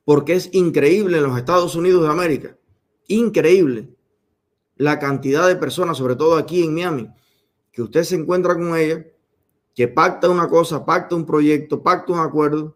Porque 0.03 0.33
es 0.33 0.49
increíble 0.51 1.17
en 1.17 1.25
los 1.25 1.37
Estados 1.37 1.75
Unidos 1.75 2.01
de 2.01 2.09
América, 2.09 2.57
increíble 3.07 3.89
la 4.75 4.99
cantidad 4.99 5.47
de 5.47 5.55
personas, 5.55 5.97
sobre 5.97 6.15
todo 6.15 6.37
aquí 6.37 6.63
en 6.63 6.73
Miami, 6.73 7.09
que 7.71 7.81
usted 7.81 8.03
se 8.03 8.15
encuentra 8.15 8.53
con 8.53 8.75
ella, 8.75 9.05
que 9.75 9.87
pacta 9.87 10.29
una 10.29 10.47
cosa, 10.47 10.85
pacta 10.85 11.15
un 11.15 11.25
proyecto, 11.25 11.81
pacta 11.81 12.13
un 12.13 12.19
acuerdo 12.19 12.75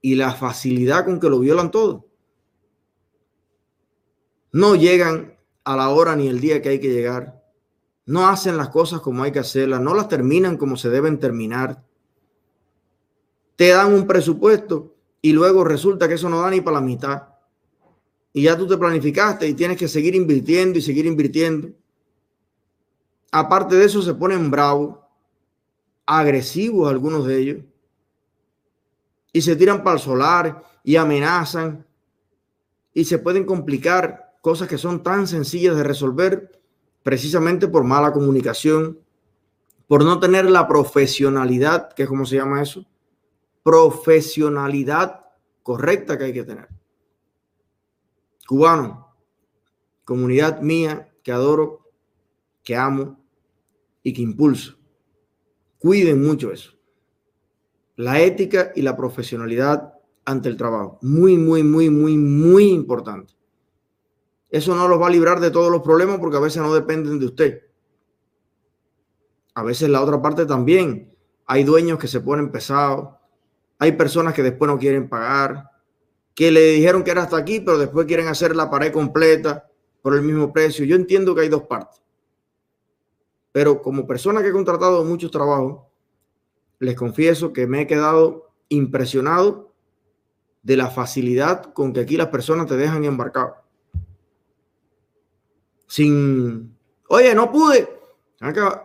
y 0.00 0.14
la 0.14 0.32
facilidad 0.32 1.04
con 1.04 1.20
que 1.20 1.28
lo 1.28 1.40
violan 1.40 1.70
todo. 1.70 2.06
No 4.52 4.74
llegan 4.74 5.36
a 5.64 5.76
la 5.76 5.88
hora 5.90 6.16
ni 6.16 6.28
el 6.28 6.40
día 6.40 6.62
que 6.62 6.70
hay 6.70 6.80
que 6.80 6.92
llegar. 6.92 7.42
No 8.06 8.28
hacen 8.28 8.56
las 8.56 8.68
cosas 8.68 9.00
como 9.00 9.24
hay 9.24 9.32
que 9.32 9.40
hacerlas, 9.40 9.80
no 9.80 9.94
las 9.94 10.08
terminan 10.08 10.56
como 10.56 10.76
se 10.76 10.90
deben 10.90 11.18
terminar. 11.18 11.84
Te 13.56 13.68
dan 13.70 13.92
un 13.92 14.06
presupuesto 14.06 14.94
y 15.20 15.32
luego 15.32 15.64
resulta 15.64 16.06
que 16.06 16.14
eso 16.14 16.28
no 16.28 16.40
da 16.40 16.50
ni 16.50 16.60
para 16.60 16.76
la 16.76 16.86
mitad 16.86 17.35
y 18.36 18.42
ya 18.42 18.54
tú 18.54 18.66
te 18.66 18.76
planificaste 18.76 19.48
y 19.48 19.54
tienes 19.54 19.78
que 19.78 19.88
seguir 19.88 20.14
invirtiendo 20.14 20.78
y 20.78 20.82
seguir 20.82 21.06
invirtiendo. 21.06 21.70
Aparte 23.32 23.76
de 23.76 23.86
eso, 23.86 24.02
se 24.02 24.12
ponen 24.12 24.50
bravos, 24.50 24.98
agresivos 26.04 26.90
algunos 26.90 27.26
de 27.26 27.38
ellos, 27.38 27.64
y 29.32 29.40
se 29.40 29.56
tiran 29.56 29.82
para 29.82 29.96
el 29.96 30.02
solar 30.02 30.62
y 30.84 30.96
amenazan, 30.96 31.86
y 32.92 33.06
se 33.06 33.18
pueden 33.18 33.46
complicar 33.46 34.34
cosas 34.42 34.68
que 34.68 34.76
son 34.76 35.02
tan 35.02 35.26
sencillas 35.26 35.74
de 35.74 35.84
resolver 35.84 36.60
precisamente 37.02 37.68
por 37.68 37.84
mala 37.84 38.12
comunicación, 38.12 38.98
por 39.86 40.04
no 40.04 40.20
tener 40.20 40.44
la 40.50 40.68
profesionalidad, 40.68 41.90
que 41.94 42.02
es 42.02 42.08
como 42.10 42.26
se 42.26 42.36
llama 42.36 42.60
eso, 42.60 42.84
profesionalidad 43.62 45.24
correcta 45.62 46.18
que 46.18 46.24
hay 46.24 46.32
que 46.34 46.44
tener 46.44 46.76
cubano, 48.46 49.14
comunidad 50.04 50.60
mía 50.60 51.12
que 51.22 51.32
adoro, 51.32 51.90
que 52.62 52.76
amo 52.76 53.18
y 54.02 54.12
que 54.12 54.22
impulso. 54.22 54.76
Cuiden 55.78 56.22
mucho 56.24 56.52
eso. 56.52 56.72
La 57.96 58.20
ética 58.20 58.72
y 58.74 58.82
la 58.82 58.96
profesionalidad 58.96 59.94
ante 60.24 60.48
el 60.48 60.56
trabajo. 60.56 60.98
Muy, 61.02 61.36
muy, 61.36 61.62
muy, 61.62 61.90
muy, 61.90 62.16
muy 62.16 62.70
importante. 62.70 63.34
Eso 64.48 64.74
no 64.74 64.86
los 64.88 65.00
va 65.00 65.08
a 65.08 65.10
librar 65.10 65.40
de 65.40 65.50
todos 65.50 65.70
los 65.70 65.82
problemas 65.82 66.18
porque 66.18 66.36
a 66.36 66.40
veces 66.40 66.62
no 66.62 66.72
dependen 66.72 67.18
de 67.18 67.26
usted. 67.26 67.62
A 69.54 69.62
veces 69.62 69.88
la 69.88 70.02
otra 70.02 70.20
parte 70.20 70.46
también. 70.46 71.16
Hay 71.46 71.64
dueños 71.64 71.98
que 71.98 72.08
se 72.08 72.20
ponen 72.20 72.50
pesados. 72.50 73.14
Hay 73.78 73.92
personas 73.92 74.34
que 74.34 74.42
después 74.42 74.70
no 74.70 74.78
quieren 74.78 75.08
pagar 75.08 75.70
que 76.36 76.50
le 76.50 76.60
dijeron 76.72 77.02
que 77.02 77.10
era 77.10 77.22
hasta 77.22 77.38
aquí, 77.38 77.60
pero 77.60 77.78
después 77.78 78.06
quieren 78.06 78.28
hacer 78.28 78.54
la 78.54 78.68
pared 78.68 78.92
completa 78.92 79.68
por 80.02 80.14
el 80.14 80.20
mismo 80.20 80.52
precio. 80.52 80.84
Yo 80.84 80.94
entiendo 80.94 81.34
que 81.34 81.40
hay 81.40 81.48
dos 81.48 81.62
partes. 81.62 82.02
Pero 83.52 83.80
como 83.80 84.06
persona 84.06 84.42
que 84.42 84.48
he 84.48 84.52
contratado 84.52 85.02
muchos 85.02 85.30
trabajos, 85.30 85.80
les 86.78 86.94
confieso 86.94 87.54
que 87.54 87.66
me 87.66 87.80
he 87.80 87.86
quedado 87.86 88.50
impresionado 88.68 89.72
de 90.62 90.76
la 90.76 90.90
facilidad 90.90 91.72
con 91.72 91.94
que 91.94 92.00
aquí 92.00 92.18
las 92.18 92.28
personas 92.28 92.66
te 92.66 92.76
dejan 92.76 93.06
embarcado. 93.06 93.56
Sin, 95.86 96.76
oye, 97.08 97.34
no 97.34 97.50
pude. 97.50 97.88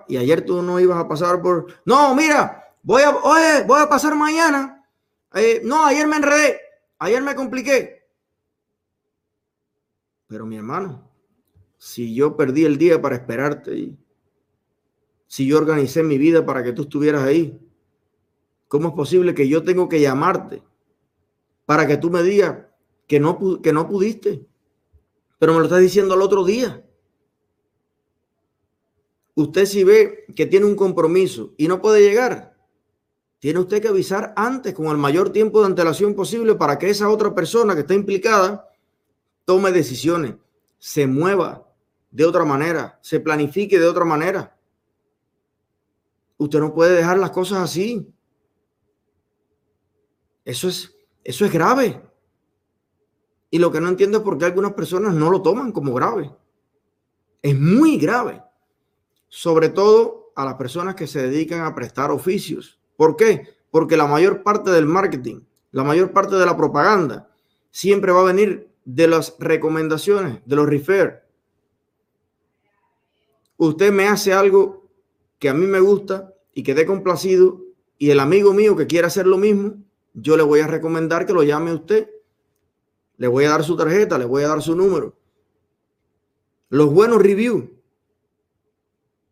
Y 0.07 0.15
ayer 0.15 0.45
tú 0.45 0.61
no 0.61 0.79
ibas 0.79 0.99
a 0.99 1.07
pasar 1.09 1.41
por, 1.41 1.67
no, 1.83 2.15
mira, 2.15 2.75
voy 2.81 3.01
a, 3.01 3.09
oye, 3.09 3.65
voy 3.67 3.81
a 3.81 3.89
pasar 3.89 4.15
mañana. 4.15 4.87
Eh, 5.33 5.61
no, 5.65 5.85
ayer 5.85 6.07
me 6.07 6.15
enredé. 6.15 6.70
Ayer 7.01 7.23
me 7.23 7.33
compliqué. 7.33 8.07
Pero 10.27 10.45
mi 10.45 10.57
hermano, 10.57 11.09
si 11.79 12.13
yo 12.13 12.37
perdí 12.37 12.63
el 12.63 12.77
día 12.77 13.01
para 13.01 13.15
esperarte 13.15 13.75
y 13.75 13.97
si 15.25 15.47
yo 15.47 15.57
organicé 15.57 16.03
mi 16.03 16.19
vida 16.19 16.45
para 16.45 16.63
que 16.63 16.73
tú 16.73 16.83
estuvieras 16.83 17.23
ahí, 17.23 17.59
¿cómo 18.67 18.89
es 18.89 18.93
posible 18.93 19.33
que 19.33 19.49
yo 19.49 19.63
tengo 19.63 19.89
que 19.89 19.99
llamarte 19.99 20.61
para 21.65 21.87
que 21.87 21.97
tú 21.97 22.11
me 22.11 22.21
digas 22.21 22.67
que 23.07 23.19
no, 23.19 23.63
que 23.63 23.73
no 23.73 23.87
pudiste? 23.87 24.45
Pero 25.39 25.53
me 25.53 25.59
lo 25.59 25.65
estás 25.65 25.81
diciendo 25.81 26.13
al 26.13 26.21
otro 26.21 26.45
día. 26.45 26.85
Usted 29.33 29.65
si 29.65 29.83
ve 29.83 30.25
que 30.35 30.45
tiene 30.45 30.67
un 30.67 30.75
compromiso 30.75 31.55
y 31.57 31.67
no 31.67 31.81
puede 31.81 32.07
llegar, 32.07 32.50
tiene 33.41 33.59
usted 33.59 33.81
que 33.81 33.87
avisar 33.87 34.33
antes 34.35 34.71
con 34.75 34.85
el 34.85 34.97
mayor 34.97 35.31
tiempo 35.31 35.61
de 35.61 35.65
antelación 35.65 36.13
posible 36.13 36.53
para 36.53 36.77
que 36.77 36.91
esa 36.91 37.09
otra 37.09 37.33
persona 37.33 37.73
que 37.73 37.79
está 37.79 37.95
implicada 37.95 38.69
tome 39.45 39.71
decisiones, 39.71 40.35
se 40.77 41.07
mueva 41.07 41.67
de 42.11 42.23
otra 42.23 42.45
manera, 42.45 42.99
se 43.01 43.19
planifique 43.19 43.79
de 43.79 43.87
otra 43.87 44.05
manera. 44.05 44.55
Usted 46.37 46.59
no 46.59 46.71
puede 46.71 46.95
dejar 46.95 47.17
las 47.17 47.31
cosas 47.31 47.63
así. 47.63 48.13
Eso 50.45 50.67
es, 50.67 50.95
eso 51.23 51.43
es 51.43 51.51
grave. 51.51 51.99
Y 53.49 53.57
lo 53.57 53.71
que 53.71 53.81
no 53.81 53.89
entiendo 53.89 54.19
es 54.19 54.23
por 54.23 54.37
qué 54.37 54.45
algunas 54.45 54.73
personas 54.73 55.15
no 55.15 55.31
lo 55.31 55.41
toman 55.41 55.71
como 55.71 55.95
grave. 55.95 56.31
Es 57.41 57.59
muy 57.59 57.97
grave. 57.97 58.43
Sobre 59.29 59.69
todo 59.69 60.31
a 60.35 60.45
las 60.45 60.53
personas 60.53 60.93
que 60.93 61.07
se 61.07 61.23
dedican 61.23 61.61
a 61.61 61.73
prestar 61.73 62.11
oficios 62.11 62.77
¿Por 63.01 63.15
qué? 63.15 63.47
Porque 63.71 63.97
la 63.97 64.05
mayor 64.05 64.43
parte 64.43 64.69
del 64.69 64.85
marketing, 64.85 65.39
la 65.71 65.83
mayor 65.83 66.11
parte 66.11 66.35
de 66.35 66.45
la 66.45 66.55
propaganda, 66.55 67.31
siempre 67.71 68.11
va 68.11 68.21
a 68.21 68.25
venir 68.25 68.69
de 68.85 69.07
las 69.07 69.35
recomendaciones, 69.39 70.39
de 70.45 70.55
los 70.55 70.69
refer. 70.69 71.27
Usted 73.57 73.91
me 73.91 74.07
hace 74.07 74.33
algo 74.33 74.87
que 75.39 75.49
a 75.49 75.55
mí 75.55 75.65
me 75.65 75.79
gusta 75.79 76.31
y 76.53 76.61
que 76.61 76.85
complacido 76.85 77.61
y 77.97 78.11
el 78.11 78.19
amigo 78.19 78.53
mío 78.53 78.75
que 78.75 78.85
quiere 78.85 79.07
hacer 79.07 79.25
lo 79.25 79.39
mismo, 79.39 79.77
yo 80.13 80.37
le 80.37 80.43
voy 80.43 80.59
a 80.59 80.67
recomendar 80.67 81.25
que 81.25 81.33
lo 81.33 81.41
llame 81.41 81.71
a 81.71 81.73
usted. 81.77 82.07
Le 83.17 83.27
voy 83.27 83.45
a 83.45 83.49
dar 83.49 83.63
su 83.63 83.75
tarjeta, 83.75 84.19
le 84.19 84.25
voy 84.25 84.43
a 84.43 84.49
dar 84.49 84.61
su 84.61 84.75
número. 84.75 85.17
Los 86.69 86.93
buenos 86.93 87.19
reviews, 87.19 87.63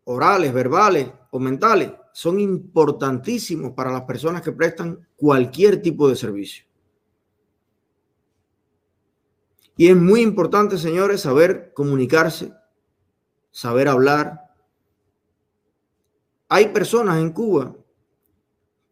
orales, 0.06 0.52
verbales 0.52 1.12
o 1.30 1.38
mentales, 1.38 1.92
son 2.20 2.38
importantísimos 2.42 3.72
para 3.72 3.94
las 3.94 4.02
personas 4.02 4.42
que 4.42 4.52
prestan 4.52 5.08
cualquier 5.16 5.82
tipo 5.82 6.10
de 6.10 6.18
servicio. 6.18 6.66
Y 9.78 9.88
es 9.88 9.96
muy 9.96 10.20
importante, 10.20 10.78
señores, 10.78 11.22
saber 11.22 11.72
comunicarse, 11.74 12.52
saber 13.52 13.88
hablar. 13.88 14.52
Hay 16.50 16.68
personas 16.74 17.22
en 17.22 17.32
Cuba 17.32 17.74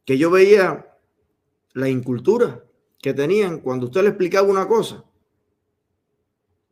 que 0.06 0.18
yo 0.18 0.32
veía 0.32 0.98
la 1.74 1.90
incultura 1.90 2.64
que 2.98 3.14
tenían 3.14 3.60
cuando 3.60 3.88
usted 3.88 4.04
le 4.04 4.08
explicaba 4.08 4.48
una 4.48 4.70
cosa 4.70 5.04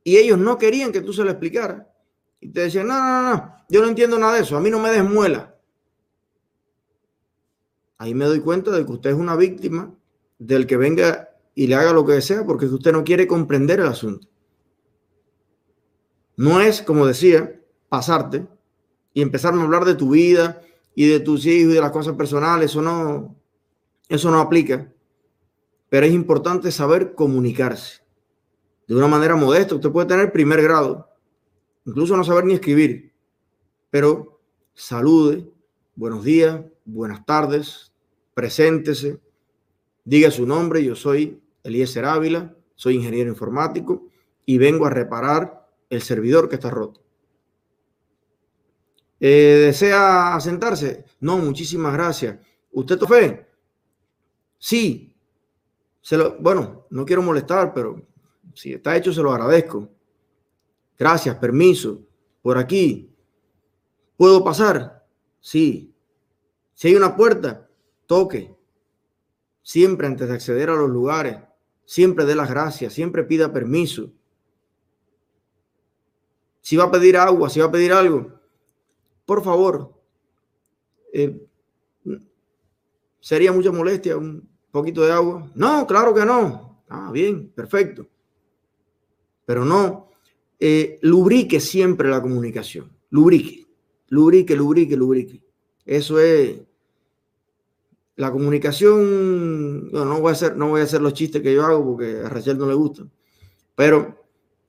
y 0.06 0.16
ellos 0.16 0.38
no 0.38 0.58
querían 0.58 0.94
que 0.94 1.02
tú 1.02 1.12
se 1.12 1.26
lo 1.26 1.32
explicara. 1.32 1.94
Y 2.40 2.48
te 2.48 2.62
decían, 2.62 2.88
no, 2.88 2.98
no, 2.98 3.22
no, 3.24 3.56
yo 3.68 3.82
no 3.82 3.90
entiendo 3.90 4.18
nada 4.18 4.36
de 4.36 4.44
eso, 4.44 4.56
a 4.56 4.62
mí 4.62 4.70
no 4.70 4.80
me 4.80 4.92
desmuela 4.92 5.55
ahí 7.98 8.14
me 8.14 8.26
doy 8.26 8.40
cuenta 8.40 8.72
de 8.72 8.86
que 8.86 8.92
usted 8.92 9.12
es 9.12 9.16
una 9.16 9.36
víctima 9.36 9.94
del 10.40 10.68
que 10.68 10.78
venga 10.78 11.30
y 11.54 11.68
le 11.68 11.76
haga 11.76 11.94
lo 11.94 12.06
que 12.06 12.14
desea 12.14 12.46
porque 12.46 12.66
usted 12.66 12.92
no 12.92 13.04
quiere 13.04 13.28
comprender 13.28 13.80
el 13.80 13.88
asunto. 13.88 14.28
No 16.38 16.60
es, 16.60 16.82
como 16.82 17.06
decía, 17.06 17.62
pasarte 17.88 18.46
y 19.14 19.22
empezar 19.22 19.54
a 19.54 19.62
hablar 19.62 19.86
de 19.86 19.96
tu 19.96 20.10
vida 20.12 20.62
y 20.94 21.08
de 21.08 21.20
tus 21.22 21.46
hijos 21.46 21.72
y 21.72 21.76
de 21.76 21.82
las 21.82 21.92
cosas 21.92 22.16
personales. 22.16 22.72
Eso 22.72 22.82
no, 22.82 23.36
eso 24.10 24.30
no 24.30 24.40
aplica. 24.40 24.92
Pero 25.90 26.06
es 26.06 26.14
importante 26.14 26.72
saber 26.72 27.16
comunicarse 27.16 28.02
de 28.88 28.96
una 28.96 29.08
manera 29.08 29.36
modesta. 29.36 29.76
Usted 29.76 29.92
puede 29.92 30.08
tener 30.08 30.32
primer 30.32 30.62
grado, 30.62 31.10
incluso 31.86 32.18
no 32.18 32.24
saber 32.24 32.46
ni 32.46 32.56
escribir, 32.56 33.14
pero 33.90 34.42
salude, 34.74 35.50
buenos 35.96 36.24
días, 36.24 36.62
buenas 36.86 37.26
tardes, 37.26 37.92
preséntese, 38.34 39.20
diga 40.04 40.32
su 40.32 40.46
nombre, 40.46 40.84
yo 40.84 40.96
soy 40.96 41.42
Eliezer 41.64 42.06
Ávila, 42.06 42.56
soy 42.76 42.96
ingeniero 42.96 43.30
informático 43.30 44.08
y 44.46 44.58
vengo 44.58 44.86
a 44.86 44.92
reparar 44.92 45.68
el 45.90 46.02
servidor 46.02 46.48
que 46.48 46.56
está 46.56 46.70
roto. 46.70 47.02
Eh, 49.20 49.64
¿Desea 49.66 50.38
sentarse? 50.40 51.06
No, 51.20 51.38
muchísimas 51.38 51.94
gracias. 51.94 52.38
¿Usted 52.72 53.00
fe? 53.00 53.48
Sí. 54.60 55.16
Se 56.02 56.18
lo, 56.18 56.38
bueno, 56.38 56.86
no 56.92 57.06
quiero 57.06 57.24
molestar, 57.24 57.74
pero 57.74 58.06
si 58.54 58.74
está 58.74 58.96
hecho 58.96 59.12
se 59.12 59.24
lo 59.24 59.32
agradezco. 59.32 59.90
Gracias, 60.98 61.36
permiso. 61.38 62.02
Por 62.42 62.58
aquí. 62.58 63.10
¿Puedo 64.18 64.44
pasar? 64.44 65.08
Sí. 65.40 65.95
Si 66.76 66.90
hay 66.90 66.96
una 66.96 67.16
puerta, 67.16 67.68
toque. 68.06 68.54
Siempre 69.64 70.06
antes 70.06 70.28
de 70.28 70.36
acceder 70.36 70.70
a 70.70 70.76
los 70.76 70.90
lugares, 70.90 71.38
siempre 71.86 72.26
dé 72.26 72.36
las 72.36 72.50
gracias, 72.50 72.94
siempre 72.94 73.24
pida 73.24 73.52
permiso. 73.52 74.12
Si 76.62 76.76
va 76.76 76.86
a 76.86 76.92
pedir 76.92 77.18
agua, 77.18 77.50
si 77.50 77.60
va 77.60 77.68
a 77.68 77.72
pedir 77.72 77.94
algo, 77.94 78.32
por 79.26 79.44
favor, 79.44 79.94
eh, 81.14 81.48
sería 83.20 83.52
mucha 83.52 83.72
molestia 83.72 84.18
un 84.18 84.48
poquito 84.70 85.02
de 85.02 85.12
agua. 85.12 85.50
No, 85.56 85.88
claro 85.88 86.14
que 86.14 86.26
no. 86.26 86.84
Ah, 86.90 87.10
bien, 87.12 87.50
perfecto. 87.50 88.08
Pero 89.46 89.64
no, 89.64 90.10
eh, 90.60 91.00
lubrique 91.02 91.60
siempre 91.60 92.10
la 92.10 92.22
comunicación. 92.22 92.92
Lubrique, 93.10 93.66
lubrique, 94.10 94.56
lubrique, 94.56 94.96
lubrique. 94.96 95.45
Eso 95.86 96.20
es 96.20 96.62
la 98.16 98.32
comunicación. 98.32 99.92
No, 99.92 100.20
voy 100.20 100.30
a 100.30 100.34
hacer, 100.34 100.56
no 100.56 100.70
voy 100.70 100.82
a 100.82 100.86
hacer 100.86 101.02
los 101.02 101.14
chistes 101.14 101.42
que 101.42 101.54
yo 101.54 101.66
hago 101.66 101.86
porque 101.86 102.22
a 102.26 102.30
Rachel 102.30 102.58
no 102.58 102.66
le 102.66 102.74
gustan. 102.74 103.12
Pero 103.76 104.26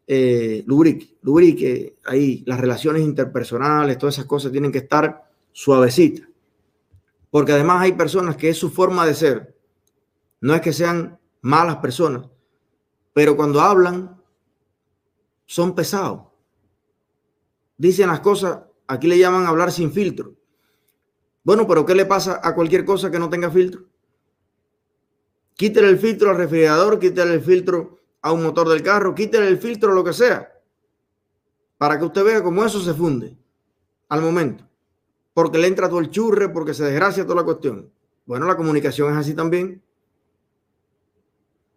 eh, 0.06 0.62
lubrique, 0.66 1.16
lubrique 1.22 1.96
ahí 2.04 2.44
las 2.46 2.60
relaciones 2.60 3.02
interpersonales, 3.02 3.98
todas 3.98 4.16
esas 4.16 4.26
cosas 4.26 4.52
tienen 4.52 4.72
que 4.72 4.78
estar 4.78 5.30
suavecitas. 5.52 6.28
Porque 7.30 7.52
además 7.52 7.82
hay 7.82 7.92
personas 7.92 8.36
que 8.36 8.50
es 8.50 8.58
su 8.58 8.70
forma 8.70 9.06
de 9.06 9.14
ser. 9.14 9.56
No 10.40 10.54
es 10.54 10.60
que 10.60 10.72
sean 10.72 11.18
malas 11.40 11.76
personas, 11.76 12.28
pero 13.12 13.36
cuando 13.36 13.60
hablan 13.60 14.20
son 15.46 15.74
pesados. 15.74 16.22
Dicen 17.78 18.08
las 18.08 18.20
cosas, 18.20 18.60
aquí 18.86 19.06
le 19.06 19.18
llaman 19.18 19.46
hablar 19.46 19.70
sin 19.70 19.92
filtro. 19.92 20.34
Bueno, 21.46 21.64
pero 21.68 21.86
¿qué 21.86 21.94
le 21.94 22.06
pasa 22.06 22.40
a 22.42 22.56
cualquier 22.56 22.84
cosa 22.84 23.08
que 23.08 23.20
no 23.20 23.30
tenga 23.30 23.48
filtro? 23.52 23.84
Quítale 25.54 25.90
el 25.90 25.96
filtro 25.96 26.30
al 26.30 26.38
refrigerador, 26.38 26.98
quítale 26.98 27.34
el 27.34 27.40
filtro 27.40 28.00
a 28.20 28.32
un 28.32 28.42
motor 28.42 28.68
del 28.68 28.82
carro, 28.82 29.14
quítale 29.14 29.46
el 29.46 29.56
filtro, 29.56 29.94
lo 29.94 30.02
que 30.02 30.12
sea, 30.12 30.52
para 31.78 32.00
que 32.00 32.04
usted 32.04 32.24
vea 32.24 32.42
cómo 32.42 32.64
eso 32.64 32.80
se 32.80 32.92
funde 32.92 33.38
al 34.08 34.22
momento. 34.22 34.68
Porque 35.34 35.58
le 35.58 35.68
entra 35.68 35.88
todo 35.88 36.00
el 36.00 36.10
churre, 36.10 36.48
porque 36.48 36.74
se 36.74 36.82
desgracia 36.82 37.22
toda 37.22 37.36
la 37.36 37.44
cuestión. 37.44 37.92
Bueno, 38.24 38.44
la 38.46 38.56
comunicación 38.56 39.12
es 39.12 39.18
así 39.18 39.32
también. 39.32 39.80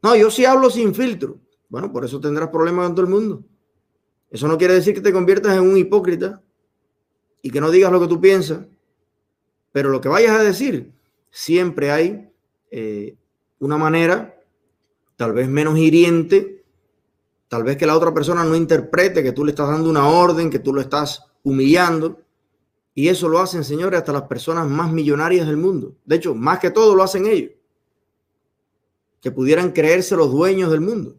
No, 0.02 0.16
yo 0.16 0.32
sí 0.32 0.46
hablo 0.46 0.72
sin 0.72 0.96
filtro. 0.96 1.38
Bueno, 1.70 1.92
por 1.92 2.04
eso 2.04 2.20
tendrás 2.20 2.50
problemas 2.50 2.88
con 2.88 2.96
todo 2.96 3.06
el 3.06 3.12
mundo. 3.12 3.44
Eso 4.32 4.48
no 4.48 4.58
quiere 4.58 4.74
decir 4.74 4.96
que 4.96 5.02
te 5.02 5.14
conviertas 5.14 5.56
en 5.56 5.62
un 5.62 5.78
hipócrita 5.78 6.42
y 7.44 7.52
que 7.52 7.62
no 7.62 7.70
digas 7.70 7.92
lo 7.92 8.00
que 8.00 8.08
tú 8.08 8.20
piensas, 8.20 8.66
pero 9.72 9.90
lo 9.90 10.02
que 10.02 10.10
vayas 10.10 10.40
a 10.40 10.44
decir, 10.44 10.92
siempre 11.32 11.92
hay 11.92 12.32
eh, 12.72 13.16
una 13.60 13.78
manera, 13.78 14.40
tal 15.16 15.34
vez 15.34 15.48
menos 15.48 15.78
hiriente, 15.78 16.64
tal 17.48 17.64
vez 17.64 17.78
que 17.78 17.86
la 17.86 17.96
otra 17.96 18.14
persona 18.14 18.44
no 18.44 18.56
interprete 18.56 19.24
que 19.24 19.32
tú 19.32 19.44
le 19.44 19.52
estás 19.52 19.70
dando 19.70 19.90
una 19.90 20.08
orden, 20.08 20.50
que 20.50 20.60
tú 20.60 20.74
lo 20.74 20.82
estás 20.82 21.24
humillando. 21.44 22.22
Y 22.94 23.08
eso 23.08 23.30
lo 23.30 23.40
hacen, 23.40 23.64
señores, 23.64 24.00
hasta 24.00 24.12
las 24.12 24.24
personas 24.24 24.68
más 24.68 24.92
millonarias 24.92 25.48
del 25.48 25.58
mundo. 25.58 25.96
De 26.06 26.18
hecho, 26.18 26.36
más 26.36 26.60
que 26.60 26.72
todo 26.72 26.96
lo 26.96 27.04
hacen 27.04 27.26
ellos. 27.26 27.52
Que 29.22 29.32
pudieran 29.32 29.72
creerse 29.72 30.16
los 30.16 30.32
dueños 30.32 30.72
del 30.72 30.82
mundo. 30.82 31.16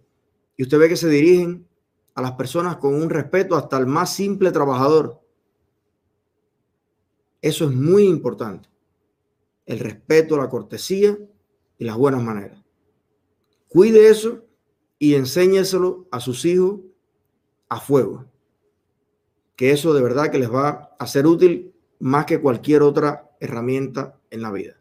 Y 0.56 0.64
usted 0.64 0.78
ve 0.78 0.88
que 0.88 0.96
se 0.96 1.08
dirigen 1.08 1.66
a 2.14 2.22
las 2.22 2.32
personas 2.32 2.76
con 2.76 2.94
un 2.94 3.08
respeto 3.08 3.56
hasta 3.56 3.78
el 3.78 3.86
más 3.86 4.14
simple 4.14 4.52
trabajador. 4.52 5.19
Eso 7.42 7.64
es 7.64 7.74
muy 7.74 8.04
importante. 8.04 8.68
El 9.66 9.78
respeto, 9.78 10.36
la 10.36 10.48
cortesía 10.48 11.18
y 11.78 11.84
las 11.84 11.96
buenas 11.96 12.22
maneras. 12.22 12.62
Cuide 13.68 14.08
eso 14.08 14.44
y 14.98 15.14
enséñeselo 15.14 16.08
a 16.10 16.20
sus 16.20 16.44
hijos 16.44 16.80
a 17.68 17.80
fuego. 17.80 18.26
Que 19.56 19.72
eso 19.72 19.94
de 19.94 20.02
verdad 20.02 20.30
que 20.30 20.38
les 20.38 20.52
va 20.52 20.96
a 20.98 21.06
ser 21.06 21.26
útil 21.26 21.72
más 21.98 22.26
que 22.26 22.40
cualquier 22.40 22.82
otra 22.82 23.30
herramienta 23.40 24.18
en 24.30 24.42
la 24.42 24.50
vida. 24.50 24.79